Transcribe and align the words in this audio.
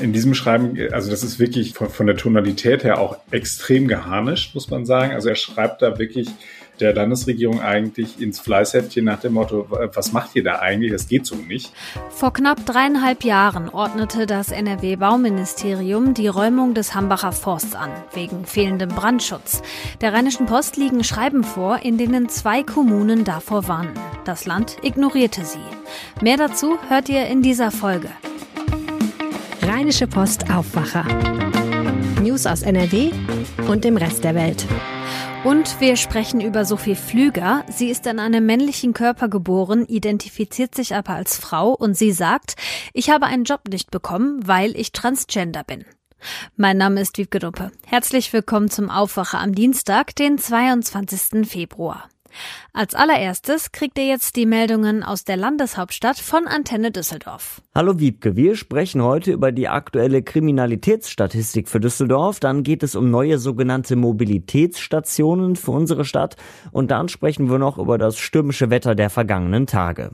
In 0.00 0.12
diesem 0.12 0.34
Schreiben, 0.34 0.78
also 0.92 1.10
das 1.10 1.22
ist 1.22 1.38
wirklich 1.38 1.74
von, 1.74 1.88
von 1.88 2.06
der 2.06 2.16
Tonalität 2.16 2.84
her 2.84 3.00
auch 3.00 3.18
extrem 3.30 3.88
geharnischt, 3.88 4.54
muss 4.54 4.70
man 4.70 4.86
sagen. 4.86 5.12
Also 5.12 5.28
er 5.28 5.34
schreibt 5.34 5.82
da 5.82 5.98
wirklich 5.98 6.28
der 6.80 6.94
Landesregierung 6.94 7.60
eigentlich 7.60 8.20
ins 8.20 8.38
Fleißheftchen 8.38 9.04
nach 9.04 9.20
dem 9.20 9.34
Motto, 9.34 9.66
was 9.94 10.12
macht 10.12 10.36
ihr 10.36 10.44
da 10.44 10.60
eigentlich? 10.60 10.92
Das 10.92 11.08
geht 11.08 11.26
so 11.26 11.34
nicht. 11.34 11.72
Vor 12.10 12.32
knapp 12.32 12.64
dreieinhalb 12.64 13.24
Jahren 13.24 13.68
ordnete 13.68 14.26
das 14.26 14.50
NRW-Bauministerium 14.50 16.14
die 16.14 16.28
Räumung 16.28 16.74
des 16.74 16.94
Hambacher 16.94 17.32
Forsts 17.32 17.74
an, 17.74 17.90
wegen 18.14 18.44
fehlendem 18.44 18.90
Brandschutz. 18.90 19.62
Der 20.00 20.12
Rheinischen 20.12 20.46
Post 20.46 20.76
liegen 20.76 21.04
Schreiben 21.04 21.44
vor, 21.44 21.80
in 21.82 21.98
denen 21.98 22.28
zwei 22.28 22.62
Kommunen 22.62 23.24
davor 23.24 23.68
warnten. 23.68 23.98
Das 24.24 24.46
Land 24.46 24.76
ignorierte 24.82 25.44
sie. 25.44 25.58
Mehr 26.22 26.36
dazu 26.36 26.78
hört 26.88 27.08
ihr 27.08 27.26
in 27.26 27.42
dieser 27.42 27.70
Folge. 27.70 28.08
Rheinische 29.68 30.06
Post 30.06 30.50
Aufwacher. 30.50 31.04
News 32.22 32.46
aus 32.46 32.62
NRW 32.62 33.10
und 33.68 33.84
dem 33.84 33.98
Rest 33.98 34.24
der 34.24 34.34
Welt. 34.34 34.66
Und 35.44 35.78
wir 35.78 35.96
sprechen 35.96 36.40
über 36.40 36.64
Sophie 36.64 36.94
Flüger. 36.94 37.66
Sie 37.68 37.90
ist 37.90 38.06
in 38.06 38.18
einem 38.18 38.46
männlichen 38.46 38.94
Körper 38.94 39.28
geboren, 39.28 39.84
identifiziert 39.84 40.74
sich 40.74 40.94
aber 40.94 41.10
als 41.12 41.36
Frau 41.36 41.74
und 41.74 41.98
sie 41.98 42.12
sagt, 42.12 42.54
ich 42.94 43.10
habe 43.10 43.26
einen 43.26 43.44
Job 43.44 43.68
nicht 43.68 43.90
bekommen, 43.90 44.40
weil 44.46 44.74
ich 44.74 44.92
transgender 44.92 45.64
bin. 45.64 45.84
Mein 46.56 46.78
Name 46.78 47.02
ist 47.02 47.18
Wiebke 47.18 47.38
Duppe. 47.38 47.70
Herzlich 47.84 48.32
willkommen 48.32 48.70
zum 48.70 48.88
Aufwacher 48.88 49.38
am 49.38 49.54
Dienstag, 49.54 50.16
den 50.16 50.38
22. 50.38 51.46
Februar. 51.46 52.08
Als 52.72 52.94
allererstes 52.94 53.72
kriegt 53.72 53.98
ihr 53.98 54.06
jetzt 54.06 54.36
die 54.36 54.46
Meldungen 54.46 55.02
aus 55.02 55.24
der 55.24 55.36
Landeshauptstadt 55.36 56.18
von 56.18 56.46
Antenne 56.46 56.90
Düsseldorf. 56.90 57.60
Hallo 57.74 57.98
Wiebke, 57.98 58.36
wir 58.36 58.56
sprechen 58.56 59.02
heute 59.02 59.32
über 59.32 59.52
die 59.52 59.68
aktuelle 59.68 60.22
Kriminalitätsstatistik 60.22 61.68
für 61.68 61.80
Düsseldorf. 61.80 62.40
Dann 62.40 62.62
geht 62.62 62.82
es 62.82 62.94
um 62.94 63.10
neue 63.10 63.38
sogenannte 63.38 63.96
Mobilitätsstationen 63.96 65.56
für 65.56 65.72
unsere 65.72 66.04
Stadt. 66.04 66.36
Und 66.72 66.90
dann 66.90 67.08
sprechen 67.08 67.50
wir 67.50 67.58
noch 67.58 67.78
über 67.78 67.98
das 67.98 68.18
stürmische 68.18 68.70
Wetter 68.70 68.94
der 68.94 69.10
vergangenen 69.10 69.66
Tage. 69.66 70.12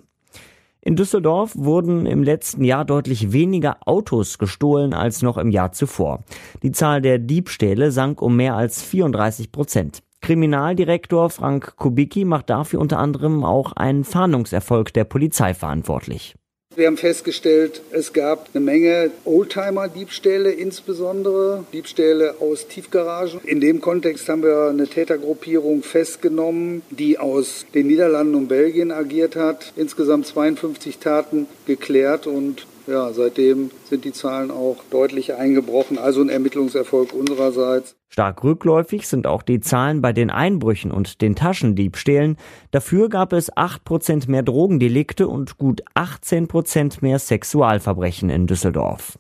In 0.87 0.97
Düsseldorf 0.97 1.53
wurden 1.57 2.05
im 2.05 2.23
letzten 2.23 2.63
Jahr 2.63 2.85
deutlich 2.85 3.33
weniger 3.33 3.79
Autos 3.87 4.37
gestohlen 4.37 4.93
als 4.93 5.23
noch 5.23 5.39
im 5.39 5.51
Jahr 5.51 5.73
zuvor. 5.73 6.25
Die 6.63 6.73
Zahl 6.73 7.01
der 7.01 7.19
Diebstähle 7.19 7.91
sank 7.91 8.21
um 8.21 8.37
mehr 8.37 8.55
als 8.55 8.83
34 8.83 9.51
Prozent. 9.51 10.04
Kriminaldirektor 10.25 11.29
Frank 11.29 11.77
Kubicki 11.77 12.25
macht 12.25 12.49
dafür 12.49 12.81
unter 12.81 12.99
anderem 12.99 13.45
auch 13.45 13.73
einen 13.73 14.05
Fahndungserfolg 14.05 14.91
der 14.95 15.05
Polizei 15.05 15.53
verantwortlich. 15.53 16.35
Wir 16.77 16.87
haben 16.87 16.97
festgestellt, 16.97 17.83
es 17.91 18.15
gab 18.15 18.49
eine 18.55 18.65
Menge 18.65 19.11
Oldtimer-Diebstähle, 19.27 20.51
insbesondere 20.51 21.65
Diebstähle 21.75 22.37
aus 22.41 22.67
Tiefgaragen. 22.69 23.41
In 23.45 23.61
dem 23.61 23.83
Kontext 23.83 24.27
haben 24.31 24.43
wir 24.43 24.71
eine 24.71 24.89
Tätergruppierung 24.89 25.83
festgenommen, 25.83 26.81
die 26.89 27.19
aus 27.19 27.67
den 27.75 27.89
Niederlanden 27.89 28.35
und 28.35 28.49
Belgien 28.49 28.93
agiert 28.93 29.37
hat. 29.37 29.75
Insgesamt 29.77 30.27
52 30.27 30.99
Taten 31.01 31.49
geklärt 31.67 32.27
und 32.27 32.67
ja, 32.87 33.13
seitdem 33.13 33.71
sind 33.85 34.05
die 34.05 34.13
Zahlen 34.13 34.51
auch 34.51 34.77
deutlich 34.91 35.35
eingebrochen, 35.35 35.99
also 35.99 36.21
ein 36.21 36.29
Ermittlungserfolg 36.29 37.13
unsererseits. 37.13 37.97
Stark 38.09 38.45
rückläufig 38.45 39.09
sind 39.09 39.27
auch 39.27 39.43
die 39.43 39.61
Zahlen 39.61 40.01
bei 40.01 40.13
den 40.13 40.31
Einbrüchen 40.31 40.91
und 40.91 41.21
den 41.21 41.35
Taschendiebstählen. 41.35 42.37
Dafür 42.71 43.09
gab 43.09 43.33
es 43.33 43.53
8% 43.53 44.31
mehr 44.31 44.43
Drogendelikte 44.43 45.27
und 45.29 45.59
gut 45.59 45.83
18% 45.95 46.99
mehr 47.01 47.19
Sexualverbrechen 47.19 48.31
in 48.31 48.47
Düsseldorf. 48.47 49.19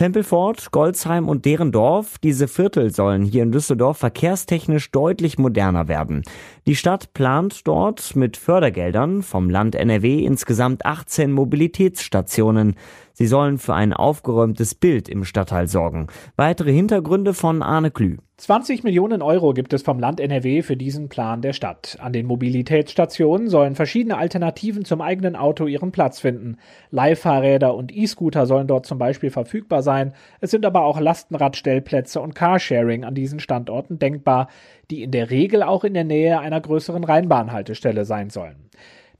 Pempelfort, 0.00 0.70
Goldsheim 0.70 1.28
und 1.28 1.44
deren 1.44 1.72
Dorf, 1.72 2.16
diese 2.16 2.48
Viertel 2.48 2.90
sollen 2.90 3.22
hier 3.22 3.42
in 3.42 3.52
Düsseldorf 3.52 3.98
verkehrstechnisch 3.98 4.90
deutlich 4.92 5.36
moderner 5.36 5.88
werden. 5.88 6.22
Die 6.64 6.74
Stadt 6.74 7.12
plant 7.12 7.66
dort 7.66 8.16
mit 8.16 8.38
Fördergeldern 8.38 9.22
vom 9.22 9.50
Land 9.50 9.74
NRW 9.74 10.24
insgesamt 10.24 10.86
18 10.86 11.30
Mobilitätsstationen. 11.30 12.76
Sie 13.12 13.26
sollen 13.26 13.58
für 13.58 13.74
ein 13.74 13.92
aufgeräumtes 13.92 14.74
Bild 14.74 15.08
im 15.08 15.24
Stadtteil 15.24 15.68
sorgen. 15.68 16.06
Weitere 16.36 16.72
Hintergründe 16.72 17.34
von 17.34 17.62
Arne 17.62 17.90
Klü. 17.90 18.16
20 18.40 18.84
Millionen 18.84 19.20
Euro 19.20 19.52
gibt 19.52 19.74
es 19.74 19.82
vom 19.82 19.98
Land 19.98 20.18
NRW 20.18 20.62
für 20.62 20.76
diesen 20.76 21.10
Plan 21.10 21.42
der 21.42 21.52
Stadt. 21.52 21.98
An 22.00 22.14
den 22.14 22.24
Mobilitätsstationen 22.24 23.50
sollen 23.50 23.74
verschiedene 23.74 24.16
Alternativen 24.16 24.86
zum 24.86 25.02
eigenen 25.02 25.36
Auto 25.36 25.66
ihren 25.66 25.92
Platz 25.92 26.20
finden. 26.20 26.56
Leihfahrräder 26.90 27.74
und 27.74 27.94
E-Scooter 27.94 28.46
sollen 28.46 28.66
dort 28.66 28.86
zum 28.86 28.96
Beispiel 28.96 29.28
verfügbar 29.28 29.82
sein. 29.82 30.14
Es 30.40 30.50
sind 30.50 30.64
aber 30.64 30.84
auch 30.84 30.98
Lastenradstellplätze 30.98 32.18
und 32.22 32.34
Carsharing 32.34 33.04
an 33.04 33.14
diesen 33.14 33.40
Standorten 33.40 33.98
denkbar, 33.98 34.48
die 34.90 35.02
in 35.02 35.10
der 35.10 35.28
Regel 35.28 35.62
auch 35.62 35.84
in 35.84 35.92
der 35.92 36.04
Nähe 36.04 36.40
einer 36.40 36.62
größeren 36.62 37.04
Rheinbahnhaltestelle 37.04 38.06
sein 38.06 38.30
sollen. 38.30 38.70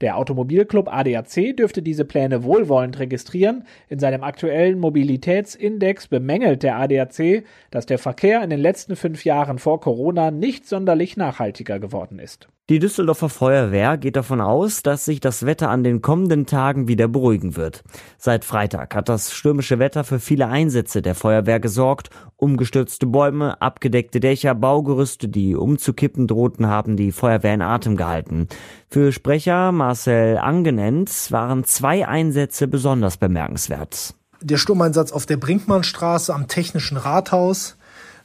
Der 0.01 0.17
Automobilclub 0.17 0.91
ADAC 0.91 1.55
dürfte 1.55 1.81
diese 1.83 2.05
Pläne 2.05 2.43
wohlwollend 2.43 2.97
registrieren. 2.97 3.65
In 3.87 3.99
seinem 3.99 4.23
aktuellen 4.23 4.79
Mobilitätsindex 4.79 6.07
bemängelt 6.07 6.63
der 6.63 6.77
ADAC, 6.77 7.43
dass 7.69 7.85
der 7.85 7.99
Verkehr 7.99 8.43
in 8.43 8.49
den 8.49 8.59
letzten 8.59 8.95
fünf 8.95 9.23
Jahren 9.23 9.59
vor 9.59 9.79
Corona 9.79 10.31
nicht 10.31 10.67
sonderlich 10.67 11.17
nachhaltiger 11.17 11.79
geworden 11.79 12.17
ist. 12.17 12.49
Die 12.71 12.79
Düsseldorfer 12.79 13.27
Feuerwehr 13.27 13.97
geht 13.97 14.15
davon 14.15 14.39
aus, 14.39 14.81
dass 14.81 15.03
sich 15.03 15.19
das 15.19 15.45
Wetter 15.45 15.69
an 15.69 15.83
den 15.83 16.01
kommenden 16.01 16.45
Tagen 16.45 16.87
wieder 16.87 17.09
beruhigen 17.09 17.57
wird. 17.57 17.83
Seit 18.17 18.45
Freitag 18.45 18.95
hat 18.95 19.09
das 19.09 19.33
stürmische 19.33 19.77
Wetter 19.77 20.05
für 20.05 20.21
viele 20.21 20.47
Einsätze 20.47 21.01
der 21.01 21.13
Feuerwehr 21.13 21.59
gesorgt. 21.59 22.11
Umgestürzte 22.37 23.07
Bäume, 23.07 23.61
abgedeckte 23.61 24.21
Dächer, 24.21 24.55
Baugerüste, 24.55 25.27
die 25.27 25.53
umzukippen 25.53 26.27
drohten, 26.27 26.67
haben 26.67 26.95
die 26.95 27.11
Feuerwehr 27.11 27.55
in 27.55 27.61
Atem 27.61 27.97
gehalten. 27.97 28.47
Für 28.87 29.11
Sprecher 29.11 29.73
Marcel 29.73 30.37
Angenenz 30.37 31.29
waren 31.33 31.65
zwei 31.65 32.07
Einsätze 32.07 32.69
besonders 32.69 33.17
bemerkenswert. 33.17 34.13
Der 34.39 34.55
Sturmeinsatz 34.55 35.11
auf 35.11 35.25
der 35.25 35.35
Brinkmannstraße 35.35 36.33
am 36.33 36.47
Technischen 36.47 36.95
Rathaus. 36.95 37.75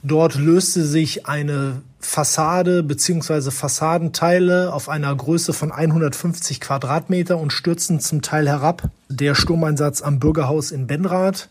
Dort 0.04 0.36
löste 0.36 0.84
sich 0.84 1.26
eine 1.26 1.82
Fassade 2.06 2.84
bzw. 2.84 3.50
Fassadenteile 3.50 4.72
auf 4.72 4.88
einer 4.88 5.14
Größe 5.14 5.52
von 5.52 5.72
150 5.72 6.60
Quadratmeter 6.60 7.36
und 7.36 7.52
stürzten 7.52 7.98
zum 8.00 8.22
Teil 8.22 8.48
herab. 8.48 8.88
Der 9.08 9.34
Sturmeinsatz 9.34 10.02
am 10.02 10.20
Bürgerhaus 10.20 10.70
in 10.70 10.86
Benrath. 10.86 11.50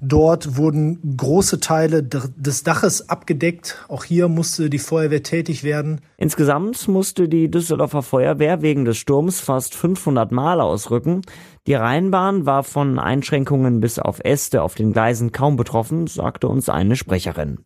Dort 0.00 0.56
wurden 0.56 1.16
große 1.16 1.58
Teile 1.58 2.02
des 2.02 2.62
Daches 2.62 3.08
abgedeckt. 3.08 3.84
Auch 3.88 4.04
hier 4.04 4.28
musste 4.28 4.70
die 4.70 4.78
Feuerwehr 4.78 5.22
tätig 5.22 5.64
werden. 5.64 6.00
Insgesamt 6.16 6.86
musste 6.86 7.28
die 7.28 7.50
Düsseldorfer 7.50 8.02
Feuerwehr 8.02 8.62
wegen 8.62 8.84
des 8.84 8.98
Sturms 8.98 9.40
fast 9.40 9.74
500 9.74 10.30
Mal 10.30 10.60
ausrücken. 10.60 11.22
Die 11.66 11.74
Rheinbahn 11.74 12.46
war 12.46 12.62
von 12.62 12.98
Einschränkungen 12.98 13.80
bis 13.80 13.98
auf 13.98 14.20
Äste 14.24 14.62
auf 14.62 14.76
den 14.76 14.92
Gleisen 14.92 15.32
kaum 15.32 15.56
betroffen, 15.56 16.06
sagte 16.06 16.46
uns 16.48 16.68
eine 16.68 16.94
Sprecherin 16.94 17.58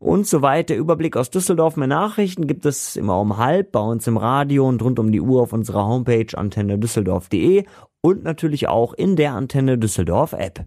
und 0.00 0.26
so 0.26 0.42
weiter. 0.42 0.74
Überblick 0.74 1.16
aus 1.16 1.30
Düsseldorf. 1.30 1.76
Mehr 1.76 1.86
Nachrichten 1.86 2.48
gibt 2.48 2.66
es 2.66 2.96
immer 2.96 3.20
um 3.20 3.36
halb 3.36 3.70
bei 3.70 3.80
uns 3.80 4.06
im 4.08 4.16
Radio 4.16 4.66
und 4.66 4.82
rund 4.82 4.98
um 4.98 5.12
die 5.12 5.20
Uhr 5.20 5.42
auf 5.42 5.52
unserer 5.52 5.86
Homepage 5.86 6.36
antennedüsseldorf.de 6.36 7.64
und 8.02 8.24
natürlich 8.24 8.66
auch 8.66 8.94
in 8.94 9.14
der 9.14 9.34
Antenne 9.34 9.76
Düsseldorf 9.76 10.32
App. 10.32 10.64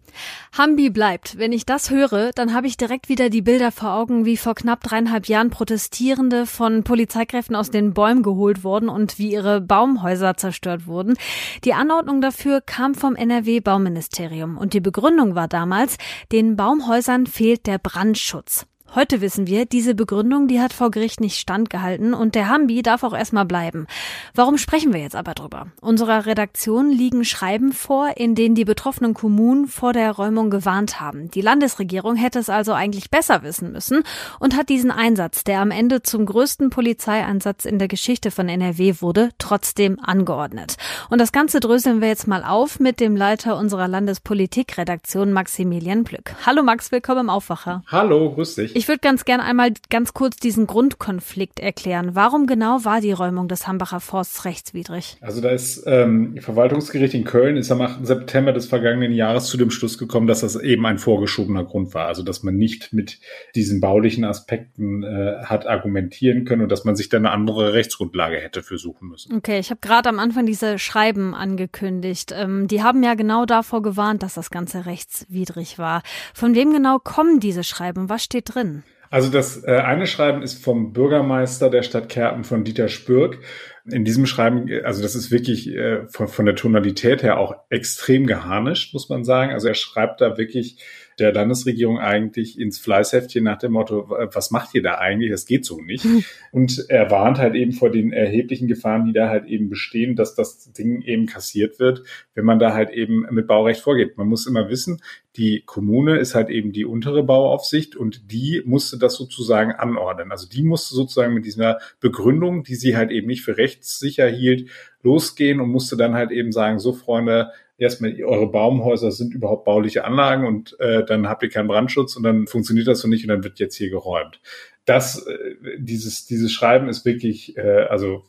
Hambi 0.56 0.92
bleibt. 0.92 1.38
Wenn 1.40 1.52
ich 1.52 1.66
das 1.66 1.90
höre, 1.90 2.32
dann 2.36 2.54
habe 2.54 2.68
ich 2.68 2.78
direkt 2.78 3.10
wieder 3.10 3.32
die 3.32 3.42
Bilder 3.42 3.72
vor 3.72 3.94
Augen, 3.94 4.26
wie 4.26 4.38
vor 4.38 4.54
knapp 4.54 4.84
dreieinhalb 4.84 5.28
Jahren 5.28 5.50
Protestierende 5.50 6.46
von 6.46 6.84
Polizeikräften 6.84 7.56
aus 7.56 7.72
den 7.72 7.96
Bäumen 7.96 8.22
geholt 8.22 8.64
wurden 8.64 8.88
und 8.88 9.18
wie 9.18 9.32
ihre 9.32 9.62
Baumhäuser 9.62 10.38
zerstört 10.38 10.86
wurden. 10.86 11.16
Die 11.64 11.74
Anordnung 11.74 12.22
dafür 12.22 12.62
kam 12.62 12.94
vom 12.94 13.16
NRW 13.16 13.62
Bauministerium 13.62 14.58
und 14.58 14.74
die 14.74 14.82
Begründung 14.82 15.34
war 15.34 15.48
damals, 15.48 15.98
den 16.32 16.56
Baumhäusern 16.56 17.26
fehlt 17.26 17.66
der 17.66 17.80
Brandschutz. 17.80 18.68
Heute 18.96 19.22
wissen 19.22 19.48
wir, 19.48 19.66
diese 19.66 19.96
Begründung, 19.96 20.48
die 20.48 20.62
hat 20.62 20.72
vor 20.72 20.92
Gericht 20.92 21.20
nicht 21.20 21.40
standgehalten 21.40 22.14
und 22.14 22.36
der 22.36 22.48
Hambi 22.48 22.84
darf 22.84 23.02
auch 23.02 23.18
erstmal 23.18 23.46
bleiben. 23.46 23.88
Warum 24.36 24.60
sprechen 24.60 24.94
wir 24.94 25.02
jetzt 25.02 25.16
aber 25.16 25.34
drüber? 25.34 25.66
Unserer 25.82 26.28
Redaktion 26.28 26.92
liegen 26.92 27.26
Schreiben 27.26 27.72
vor, 27.72 28.18
in 28.18 28.36
denen 28.36 28.54
die 28.54 28.66
betroffenen 28.66 29.16
Kommunen 29.16 29.66
vor 29.66 29.94
der 29.94 30.12
Räumung 30.12 30.52
gewarnt 30.52 31.00
haben. 31.00 31.32
Die 31.32 31.42
Landesregierung 31.42 32.16
hätte 32.16 32.38
es 32.38 32.50
also 32.50 32.74
eigentlich 32.74 33.10
besser 33.10 33.42
wissen 33.42 33.72
müssen 33.72 34.04
und 34.40 34.56
hat 34.56 34.70
diesen 34.70 34.92
Einsatz, 34.92 35.44
der 35.44 35.62
am 35.62 35.72
Ende 35.72 36.04
zum 36.04 36.28
größten 36.28 36.70
Polizeieinsatz 36.70 37.66
in 37.66 37.80
der 37.80 37.88
Geschichte 37.88 38.30
von 38.30 38.48
NRW 38.48 38.98
wurde, 39.00 39.30
trotzdem 39.40 40.00
angeordnet. 40.04 40.76
Und 41.10 41.20
das 41.20 41.32
Ganze 41.32 41.62
dröseln 41.62 42.00
wir 42.00 42.10
jetzt 42.10 42.28
mal 42.28 42.44
auf 42.44 42.80
mit 42.80 43.00
dem 43.00 43.16
Leiter 43.16 43.58
unserer 43.58 43.88
Landespolitikredaktion 43.88 45.34
Maximilian 45.34 46.04
Plück. 46.04 46.36
Hallo 46.46 46.62
Max, 46.62 46.92
willkommen 46.92 47.22
im 47.22 47.30
Aufwacher. 47.32 47.82
Hallo, 47.88 48.32
grüß 48.32 48.54
dich. 48.54 48.83
Ich 48.83 48.83
würde 48.88 49.00
ganz 49.00 49.26
gerne 49.26 49.44
einmal 49.44 49.74
ganz 49.90 50.14
kurz 50.14 50.38
diesen 50.38 50.68
Grundkonflikt 50.68 51.60
erklären. 51.60 52.16
Warum 52.16 52.48
genau 52.48 52.84
war 52.86 53.02
die 53.02 53.12
Räumung 53.12 53.48
des 53.48 53.68
Hambacher 53.68 54.00
Forsts 54.00 54.46
rechtswidrig? 54.46 55.18
Also 55.22 55.42
da 55.42 55.50
ist 55.50 55.84
ähm, 55.86 56.38
Verwaltungsgericht 56.40 57.14
in 57.14 57.24
Köln 57.24 57.58
ist 57.58 57.72
am 57.72 57.82
8. 57.82 58.06
September 58.06 58.54
des 58.54 58.66
vergangenen 58.66 59.12
Jahres 59.12 59.46
zu 59.46 59.58
dem 59.58 59.70
Schluss 59.70 59.98
gekommen, 59.98 60.28
dass 60.28 60.42
das 60.42 60.56
eben 60.56 60.86
ein 60.86 60.98
vorgeschobener 60.98 61.64
Grund 61.64 61.94
war. 61.94 62.08
Also 62.08 62.24
dass 62.24 62.44
man 62.44 62.56
nicht 62.56 62.94
mit 62.94 63.20
diesen 63.56 63.80
baulichen 63.82 64.24
Aspekten 64.26 65.04
äh, 65.04 65.44
hat 65.44 65.68
argumentieren 65.68 66.46
können 66.46 66.64
und 66.64 66.72
dass 66.72 66.86
man 66.86 66.96
sich 66.96 67.10
dann 67.10 67.26
eine 67.26 67.34
andere 67.34 67.74
Rechtsgrundlage 67.74 68.38
hätte 68.38 68.64
für 68.64 68.78
suchen 68.78 69.10
müssen. 69.10 69.36
Okay, 69.36 69.60
ich 69.60 69.70
habe 69.70 69.82
gerade 69.82 70.10
am 70.10 70.20
Anfang 70.20 70.46
diese 70.46 70.80
Schreiben 70.80 71.36
angekündigt. 71.36 72.34
Ähm, 72.36 72.68
die 72.68 72.82
haben 72.82 73.04
ja 73.04 73.14
genau 73.14 73.46
davor 73.46 73.82
gewarnt, 73.82 74.24
dass 74.24 74.34
das 74.34 74.50
Ganze 74.50 74.86
rechtswidrig 74.86 75.78
war. 75.78 76.02
Von 76.34 76.56
wem 76.56 76.74
genau 76.74 77.00
kommen 77.00 77.40
diese 77.40 77.64
Schreiben? 77.64 78.10
Was 78.10 78.24
steht 78.24 78.56
drin? 78.56 78.73
Also 79.14 79.30
das 79.30 79.64
äh, 79.64 79.76
eine 79.76 80.08
Schreiben 80.08 80.42
ist 80.42 80.64
vom 80.64 80.92
Bürgermeister 80.92 81.70
der 81.70 81.84
Stadt 81.84 82.10
Kerpen 82.10 82.44
von 82.44 82.64
Dieter 82.64 82.88
Spürk. 82.88 83.38
In 83.86 84.06
diesem 84.06 84.26
Schreiben, 84.26 84.68
also 84.84 85.04
das 85.04 85.14
ist 85.14 85.30
wirklich 85.30 85.68
äh, 85.68 86.08
von, 86.08 86.28
von 86.28 86.48
der 86.48 86.56
Tonalität 86.56 87.22
her 87.22 87.38
auch 87.38 87.58
extrem 87.70 88.26
geharnischt, 88.26 88.92
muss 88.92 89.10
man 89.10 89.24
sagen. 89.24 89.52
Also 89.52 89.68
er 89.68 89.76
schreibt 89.76 90.20
da 90.20 90.40
wirklich 90.40 90.80
der 91.20 91.34
Landesregierung 91.34 92.00
eigentlich 92.00 92.60
ins 92.60 92.80
Fleißheftchen 92.80 93.44
nach 93.44 93.58
dem 93.58 93.74
Motto, 93.74 94.10
was 94.10 94.52
macht 94.52 94.74
ihr 94.74 94.82
da 94.82 94.96
eigentlich? 94.96 95.32
Das 95.32 95.46
geht 95.46 95.66
so 95.66 95.80
nicht. 95.82 96.06
Und 96.52 96.86
er 96.90 97.12
warnt 97.12 97.38
halt 97.38 97.56
eben 97.56 97.72
vor 97.72 97.92
den 97.92 98.12
erheblichen 98.12 98.68
Gefahren, 98.68 99.06
die 99.06 99.14
da 99.14 99.30
halt 99.30 99.46
eben 99.46 99.70
bestehen, 99.70 100.16
dass 100.16 100.36
das 100.36 100.72
Ding 100.74 101.02
eben 101.02 101.26
kassiert 101.26 101.80
wird, 101.80 102.04
wenn 102.34 102.46
man 102.46 102.60
da 102.60 102.74
halt 102.74 102.90
eben 102.90 103.26
mit 103.32 103.48
Baurecht 103.48 103.82
vorgeht. 103.82 104.18
Man 104.18 104.28
muss 104.28 104.48
immer 104.48 104.70
wissen, 104.70 105.02
die 105.36 105.64
Kommune 105.66 106.18
ist 106.18 106.36
halt 106.36 106.50
eben 106.50 106.72
die 106.72 106.86
untere 106.86 107.24
Bauaufsicht 107.24 107.96
und 107.96 108.32
die 108.32 108.62
musste 108.66 109.00
das 109.00 109.16
sozusagen 109.16 109.72
anordnen. 109.72 110.32
Also 110.32 110.48
die 110.48 110.64
musste 110.64 110.94
sozusagen 110.94 111.34
mit 111.34 111.46
dieser 111.46 111.80
Begründung, 112.00 112.64
die 112.64 112.76
sie 112.76 112.96
halt 112.96 113.10
eben 113.10 113.28
nicht 113.28 113.42
für 113.42 113.58
rechtssicher 113.58 114.28
hielt, 114.28 114.70
losgehen 115.02 115.60
und 115.60 115.70
musste 115.70 115.98
dann 115.98 116.14
halt 116.14 116.32
eben 116.32 116.52
sagen, 116.52 116.80
so 116.80 116.94
Freunde, 116.94 117.52
erstmal 117.84 118.16
eure 118.24 118.48
Baumhäuser 118.48 119.12
sind 119.12 119.34
überhaupt 119.34 119.66
bauliche 119.66 120.06
Anlagen 120.06 120.48
und 120.48 120.80
äh, 120.80 121.06
dann 121.06 121.28
habt 121.28 121.44
ihr 121.44 121.50
keinen 121.50 121.68
Brandschutz 121.68 122.16
und 122.16 122.24
dann 122.24 122.48
funktioniert 122.48 122.88
das 122.88 123.02
so 123.02 123.08
nicht 123.08 123.24
und 123.24 123.30
dann 123.30 123.44
wird 123.44 123.60
jetzt 123.60 123.76
hier 123.76 123.90
geräumt. 123.90 124.40
Das, 124.86 125.28
äh, 125.28 125.56
dieses, 125.78 126.26
dieses 126.26 126.52
Schreiben 126.52 126.90
ist 126.90 127.06
wirklich, 127.06 127.58
äh, 127.58 127.86
also 127.90 128.24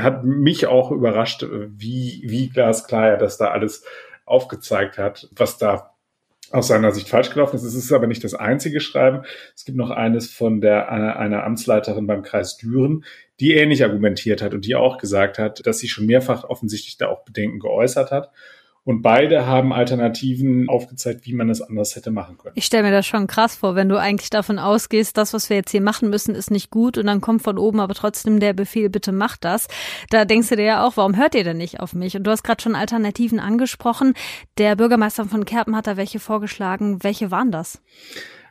hat 0.00 0.24
mich 0.24 0.66
auch 0.66 0.90
überrascht, 0.92 1.42
äh, 1.42 1.68
wie, 1.68 2.22
wie 2.24 2.48
glasklar 2.48 3.10
er 3.10 3.16
das 3.16 3.36
da 3.36 3.48
alles 3.48 3.84
aufgezeigt 4.24 4.96
hat, 4.96 5.28
was 5.32 5.58
da 5.58 5.94
aus 6.50 6.68
seiner 6.68 6.92
Sicht 6.92 7.08
falsch 7.08 7.30
gelaufen 7.30 7.56
ist. 7.56 7.64
Es 7.64 7.74
ist 7.74 7.92
aber 7.92 8.06
nicht 8.06 8.22
das 8.22 8.34
einzige 8.34 8.80
Schreiben. 8.80 9.24
Es 9.56 9.64
gibt 9.64 9.76
noch 9.76 9.90
eines 9.90 10.32
von 10.32 10.60
der, 10.60 10.88
einer, 10.90 11.16
einer 11.16 11.44
Amtsleiterin 11.44 12.06
beim 12.06 12.22
Kreis 12.22 12.56
Düren, 12.56 13.04
die 13.40 13.54
ähnlich 13.54 13.82
argumentiert 13.82 14.40
hat 14.40 14.54
und 14.54 14.64
die 14.64 14.76
auch 14.76 14.98
gesagt 14.98 15.38
hat, 15.38 15.66
dass 15.66 15.78
sie 15.78 15.88
schon 15.88 16.06
mehrfach 16.06 16.44
offensichtlich 16.44 16.96
da 16.96 17.08
auch 17.08 17.24
Bedenken 17.24 17.58
geäußert 17.58 18.12
hat 18.12 18.30
und 18.84 19.00
beide 19.00 19.46
haben 19.46 19.72
Alternativen 19.72 20.68
aufgezeigt, 20.68 21.26
wie 21.26 21.32
man 21.32 21.48
es 21.48 21.62
anders 21.62 21.96
hätte 21.96 22.10
machen 22.10 22.36
können. 22.36 22.52
Ich 22.54 22.66
stelle 22.66 22.82
mir 22.82 22.90
das 22.90 23.06
schon 23.06 23.26
krass 23.26 23.56
vor, 23.56 23.74
wenn 23.74 23.88
du 23.88 23.98
eigentlich 23.98 24.30
davon 24.30 24.58
ausgehst, 24.58 25.16
das, 25.16 25.32
was 25.32 25.48
wir 25.48 25.56
jetzt 25.56 25.70
hier 25.70 25.80
machen 25.80 26.10
müssen, 26.10 26.34
ist 26.34 26.50
nicht 26.50 26.70
gut 26.70 26.98
und 26.98 27.06
dann 27.06 27.20
kommt 27.22 27.42
von 27.42 27.58
oben 27.58 27.80
aber 27.80 27.94
trotzdem 27.94 28.40
der 28.40 28.52
Befehl, 28.52 28.90
bitte 28.90 29.12
macht 29.12 29.44
das. 29.44 29.68
Da 30.10 30.24
denkst 30.26 30.50
du 30.50 30.56
dir 30.56 30.64
ja 30.64 30.86
auch, 30.86 30.96
warum 30.96 31.16
hört 31.16 31.34
ihr 31.34 31.44
denn 31.44 31.56
nicht 31.56 31.80
auf 31.80 31.94
mich? 31.94 32.16
Und 32.16 32.24
du 32.24 32.30
hast 32.30 32.42
gerade 32.42 32.62
schon 32.62 32.74
Alternativen 32.74 33.40
angesprochen. 33.40 34.14
Der 34.58 34.76
Bürgermeister 34.76 35.24
von 35.24 35.46
Kerpen 35.46 35.74
hat 35.74 35.86
da 35.86 35.96
welche 35.96 36.20
vorgeschlagen. 36.20 37.02
Welche 37.02 37.30
waren 37.30 37.50
das? 37.50 37.80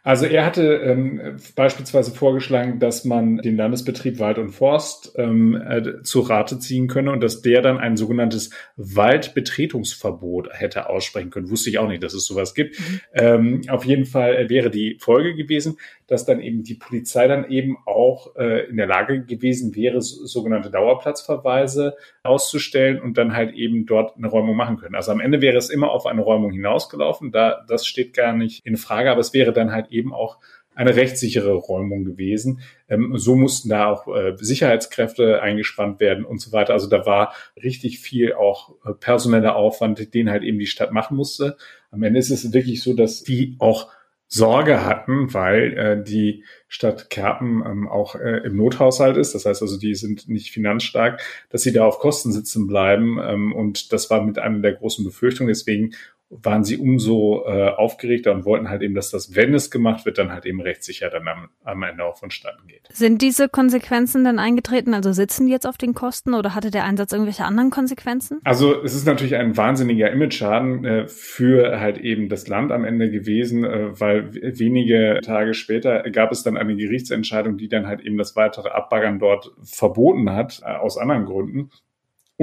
Also 0.06 0.26
er 0.26 0.46
hatte 0.46 0.64
ähm, 0.64 1.38
beispielsweise 1.56 2.12
vorgeschlagen, 2.12 2.80
dass 2.80 3.06
man 3.06 3.38
den 3.38 3.56
Landesbetrieb 3.56 4.20
Wald 4.20 4.38
und 4.38 4.50
Forst 4.50 5.14
ähm, 5.16 5.56
äh, 5.56 6.02
zu 6.04 6.20
Rate 6.20 6.60
ziehen 6.60 6.88
könne 6.88 7.10
und 7.12 7.24
dass 7.24 7.42
der 7.42 7.62
dann 7.62 7.78
ein 7.78 7.96
sogenanntes 7.96 8.50
Waldbetretungsverbot 8.76 10.50
hätte 10.52 10.90
aussprechen 10.90 11.30
können. 11.30 11.50
Wusste 11.50 11.70
ich 11.70 11.80
auch 11.80 11.88
nicht, 11.88 12.04
dass 12.04 12.14
es 12.14 12.26
sowas 12.26 12.54
gibt. 12.54 12.78
Mhm. 12.80 13.00
Ähm, 13.14 13.62
auf 13.70 13.86
jeden 13.86 14.06
Fall 14.06 14.50
wäre 14.50 14.70
die 14.70 14.98
Folge 15.00 15.36
gewesen, 15.36 15.78
dass 16.08 16.26
dann 16.26 16.42
eben 16.42 16.64
die 16.64 16.76
Polizei 16.76 17.28
dann 17.28 17.50
eben 17.50 17.78
auch 17.86 18.36
äh, 18.36 18.68
in 18.68 18.76
der 18.76 18.88
Lage 18.88 19.24
gewesen 19.24 19.74
wäre, 19.74 20.02
sogenannte 20.02 20.70
Dauerplatzverweise 20.70 21.96
auszustellen 22.24 23.02
und 23.02 23.18
dann 23.18 23.34
halt 23.34 23.56
eben 23.56 23.86
dort 23.86 24.18
eine 24.18 24.28
Räumung 24.28 24.58
machen 24.58 24.78
können. 24.78 24.96
Also 24.96 25.12
am 25.12 25.22
Ende 25.22 25.42
wäre 25.42 25.58
es 25.58 25.70
immer 25.70 25.92
auf 25.92 26.06
eine 26.06 26.22
Räumung 26.22 26.52
hinausgelaufen. 26.52 27.32
Da, 27.32 27.66
das 27.68 27.88
steht 27.88 28.14
gar 28.14 28.34
nicht 28.34 28.66
in 28.66 28.76
Frage, 28.76 29.12
aber 29.12 29.22
es 29.22 29.34
wäre 29.34 29.54
dann 29.54 29.72
halt 29.72 29.93
eben 29.94 30.14
auch 30.14 30.40
eine 30.76 30.96
rechtssichere 30.96 31.54
Räumung 31.54 32.04
gewesen. 32.04 32.62
Ähm, 32.90 33.18
so 33.18 33.36
mussten 33.36 33.70
da 33.70 33.92
auch 33.92 34.08
äh, 34.08 34.36
Sicherheitskräfte 34.38 35.42
eingespannt 35.42 36.00
werden 36.00 36.26
und 36.26 36.40
so 36.40 36.52
weiter. 36.52 36.74
Also 36.74 36.88
da 36.88 37.06
war 37.06 37.34
richtig 37.62 38.00
viel 38.00 38.34
auch 38.34 38.76
äh, 38.86 38.94
personeller 38.94 39.56
Aufwand, 39.56 40.14
den 40.14 40.30
halt 40.30 40.44
eben 40.44 40.60
die 40.60 40.68
Stadt 40.68 40.92
machen 40.92 41.16
musste. 41.16 41.58
Am 41.92 42.04
Ende 42.04 42.20
ist 42.20 42.32
es 42.32 42.54
wirklich 42.54 42.82
so, 42.82 42.94
dass 42.94 43.24
die 43.24 43.56
auch 43.60 43.92
Sorge 44.34 44.84
hatten, 44.84 45.32
weil 45.36 45.78
äh, 45.78 46.04
die 46.04 46.44
Stadt 46.68 47.12
Kerpen 47.12 47.64
ähm, 47.64 47.88
auch 47.88 48.16
äh, 48.16 48.40
im 48.44 48.58
Nothaushalt 48.58 49.16
ist. 49.16 49.36
Das 49.36 49.46
heißt 49.46 49.62
also, 49.62 49.78
die 49.78 49.94
sind 49.94 50.28
nicht 50.28 50.50
finanzstark, 50.50 51.22
dass 51.52 51.62
sie 51.62 51.72
da 51.72 51.86
auf 51.86 52.00
Kosten 52.00 52.32
sitzen 52.32 52.66
bleiben. 52.66 53.20
Ähm, 53.22 53.54
und 53.54 53.94
das 53.94 54.10
war 54.10 54.24
mit 54.24 54.40
einer 54.40 54.58
der 54.58 54.74
großen 54.74 55.06
Befürchtungen. 55.06 55.50
Deswegen 55.50 55.94
waren 56.42 56.64
sie 56.64 56.78
umso 56.78 57.46
äh, 57.46 57.70
aufgeregter 57.70 58.32
und 58.32 58.46
wollten 58.46 58.70
halt 58.70 58.82
eben, 58.82 58.96
dass 58.96 59.12
das, 59.12 59.36
wenn 59.36 59.54
es 59.54 59.72
gemacht 59.72 60.06
wird, 60.06 60.18
dann 60.18 60.32
halt 60.32 60.46
eben 60.46 60.62
rechtssicher 60.62 61.10
dann 61.10 61.28
am, 61.28 61.50
am 61.64 61.84
Ende 61.84 62.04
auch 62.04 62.18
vonstatten 62.18 62.68
geht. 62.68 62.88
Sind 62.92 63.22
diese 63.22 63.50
Konsequenzen 63.50 64.24
dann 64.24 64.40
eingetreten? 64.40 64.94
Also 64.94 65.12
sitzen 65.12 65.46
die 65.46 65.52
jetzt 65.52 65.68
auf 65.68 65.78
den 65.78 65.94
Kosten 65.94 66.34
oder 66.34 66.56
hatte 66.56 66.72
der 66.72 66.86
Einsatz 66.86 67.12
irgendwelche 67.12 67.46
anderen 67.46 67.70
Konsequenzen? 67.70 68.40
Also 68.44 68.84
es 68.84 68.96
ist 68.96 69.06
natürlich 69.06 69.36
ein 69.36 69.56
wahnsinniger 69.58 70.12
Image-Schaden 70.12 70.86
äh, 70.86 71.08
für 71.08 71.80
halt 71.80 71.98
eben 71.98 72.30
das 72.30 72.48
Land 72.48 72.72
am 72.72 72.86
Ende 72.86 73.10
gewesen, 73.10 73.64
äh, 73.64 74.00
weil 74.00 74.34
wenige 74.34 75.20
Tage 75.24 75.54
später 75.54 76.04
gab 76.12 76.32
es 76.32 76.44
dann 76.44 76.58
eine 76.58 76.76
Gerichtsentscheidung, 76.76 77.58
die 77.58 77.68
dann 77.68 77.88
halt 77.88 78.02
eben 78.02 78.18
das 78.18 78.36
weitere 78.36 78.70
Abbaggern 78.70 79.20
dort 79.20 79.52
verboten 79.64 80.32
hat, 80.32 80.62
äh, 80.64 80.76
aus 80.76 80.98
anderen 80.98 81.26
Gründen. 81.26 81.70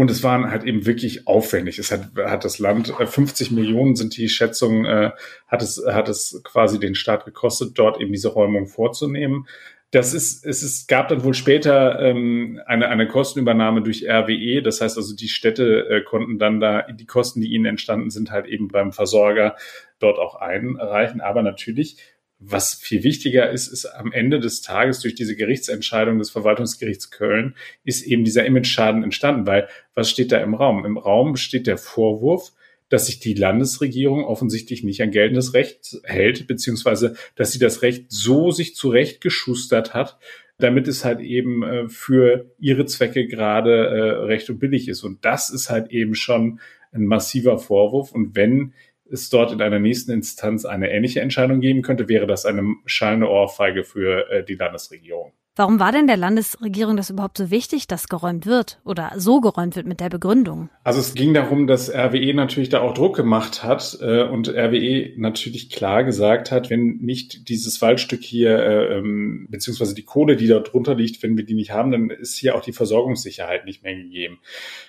Und 0.00 0.10
es 0.10 0.22
waren 0.22 0.50
halt 0.50 0.64
eben 0.64 0.86
wirklich 0.86 1.26
aufwendig. 1.26 1.78
Es 1.78 1.92
hat, 1.92 2.08
hat 2.16 2.46
das 2.46 2.58
Land, 2.58 2.88
50 2.88 3.50
äh, 3.50 3.54
Millionen 3.54 3.96
sind 3.96 4.16
die 4.16 4.30
Schätzungen, 4.30 4.86
äh, 4.86 5.10
hat 5.46 5.60
es, 5.60 5.84
hat 5.86 6.08
es 6.08 6.40
quasi 6.42 6.80
den 6.80 6.94
Staat 6.94 7.26
gekostet, 7.26 7.72
dort 7.74 8.00
eben 8.00 8.10
diese 8.10 8.28
Räumung 8.28 8.66
vorzunehmen. 8.66 9.46
Das 9.90 10.14
ist, 10.14 10.46
es 10.46 10.62
ist, 10.62 10.88
gab 10.88 11.08
dann 11.08 11.22
wohl 11.22 11.34
später 11.34 12.00
ähm, 12.00 12.62
eine, 12.64 12.88
eine 12.88 13.08
Kostenübernahme 13.08 13.82
durch 13.82 14.08
RWE. 14.08 14.62
Das 14.62 14.80
heißt 14.80 14.96
also, 14.96 15.14
die 15.14 15.28
Städte 15.28 15.86
äh, 15.90 16.00
konnten 16.00 16.38
dann 16.38 16.60
da 16.60 16.86
die 16.90 17.04
Kosten, 17.04 17.42
die 17.42 17.48
ihnen 17.48 17.66
entstanden 17.66 18.08
sind, 18.08 18.30
halt 18.30 18.46
eben 18.46 18.68
beim 18.68 18.92
Versorger 18.92 19.54
dort 19.98 20.18
auch 20.18 20.36
einreichen. 20.36 21.20
Aber 21.20 21.42
natürlich 21.42 21.98
was 22.40 22.74
viel 22.74 23.04
wichtiger 23.04 23.50
ist, 23.50 23.68
ist 23.68 23.84
am 23.84 24.12
Ende 24.12 24.40
des 24.40 24.62
Tages 24.62 25.00
durch 25.00 25.14
diese 25.14 25.36
Gerichtsentscheidung 25.36 26.18
des 26.18 26.30
Verwaltungsgerichts 26.30 27.10
Köln 27.10 27.54
ist 27.84 28.02
eben 28.02 28.24
dieser 28.24 28.46
Image-Schaden 28.46 29.04
entstanden, 29.04 29.46
weil 29.46 29.68
was 29.94 30.10
steht 30.10 30.32
da 30.32 30.38
im 30.38 30.54
Raum? 30.54 30.86
Im 30.86 30.96
Raum 30.96 31.36
steht 31.36 31.66
der 31.66 31.76
Vorwurf, 31.76 32.52
dass 32.88 33.06
sich 33.06 33.20
die 33.20 33.34
Landesregierung 33.34 34.24
offensichtlich 34.24 34.82
nicht 34.82 35.02
an 35.02 35.10
geltendes 35.10 35.52
Recht 35.52 36.00
hält, 36.02 36.46
beziehungsweise 36.46 37.14
dass 37.36 37.52
sie 37.52 37.58
das 37.58 37.82
Recht 37.82 38.06
so 38.08 38.50
sich 38.50 38.74
zurechtgeschustert 38.74 39.92
hat, 39.92 40.18
damit 40.58 40.88
es 40.88 41.04
halt 41.04 41.20
eben 41.20 41.62
äh, 41.62 41.88
für 41.88 42.50
ihre 42.58 42.86
Zwecke 42.86 43.26
gerade 43.26 43.86
äh, 43.86 44.00
recht 44.24 44.48
und 44.48 44.58
billig 44.58 44.88
ist. 44.88 45.04
Und 45.04 45.24
das 45.24 45.50
ist 45.50 45.68
halt 45.68 45.90
eben 45.90 46.14
schon 46.14 46.58
ein 46.92 47.06
massiver 47.06 47.58
Vorwurf. 47.58 48.12
Und 48.12 48.34
wenn 48.34 48.72
es 49.10 49.28
dort 49.28 49.52
in 49.52 49.60
einer 49.60 49.78
nächsten 49.78 50.12
Instanz 50.12 50.64
eine 50.64 50.90
ähnliche 50.90 51.20
Entscheidung 51.20 51.60
geben 51.60 51.82
könnte, 51.82 52.08
wäre 52.08 52.26
das 52.26 52.46
eine 52.46 52.76
schallende 52.86 53.28
Ohrfeige 53.28 53.84
für 53.84 54.30
äh, 54.30 54.44
die 54.44 54.54
Landesregierung. 54.54 55.32
Warum 55.56 55.80
war 55.80 55.90
denn 55.90 56.06
der 56.06 56.16
Landesregierung 56.16 56.96
das 56.96 57.10
überhaupt 57.10 57.36
so 57.36 57.50
wichtig, 57.50 57.88
dass 57.88 58.08
geräumt 58.08 58.46
wird 58.46 58.80
oder 58.84 59.10
so 59.16 59.40
geräumt 59.40 59.74
wird 59.74 59.86
mit 59.86 59.98
der 59.98 60.08
Begründung? 60.08 60.70
Also 60.84 61.00
es 61.00 61.14
ging 61.14 61.34
darum, 61.34 61.66
dass 61.66 61.90
RWE 61.90 62.32
natürlich 62.34 62.68
da 62.68 62.80
auch 62.80 62.94
Druck 62.94 63.16
gemacht 63.16 63.64
hat 63.64 63.98
äh, 64.00 64.22
und 64.22 64.48
RWE 64.48 65.12
natürlich 65.16 65.68
klar 65.68 66.04
gesagt 66.04 66.52
hat, 66.52 66.70
wenn 66.70 66.98
nicht 66.98 67.48
dieses 67.48 67.82
Waldstück 67.82 68.22
hier 68.22 68.58
äh, 68.58 68.98
ähm, 68.98 69.48
beziehungsweise 69.50 69.94
die 69.96 70.04
Kohle, 70.04 70.36
die 70.36 70.46
da 70.46 70.60
drunter 70.60 70.94
liegt, 70.94 71.20
wenn 71.24 71.36
wir 71.36 71.44
die 71.44 71.54
nicht 71.54 71.72
haben, 71.72 71.90
dann 71.90 72.10
ist 72.10 72.36
hier 72.36 72.54
auch 72.54 72.62
die 72.62 72.72
Versorgungssicherheit 72.72 73.64
nicht 73.64 73.82
mehr 73.82 73.96
gegeben. 73.96 74.38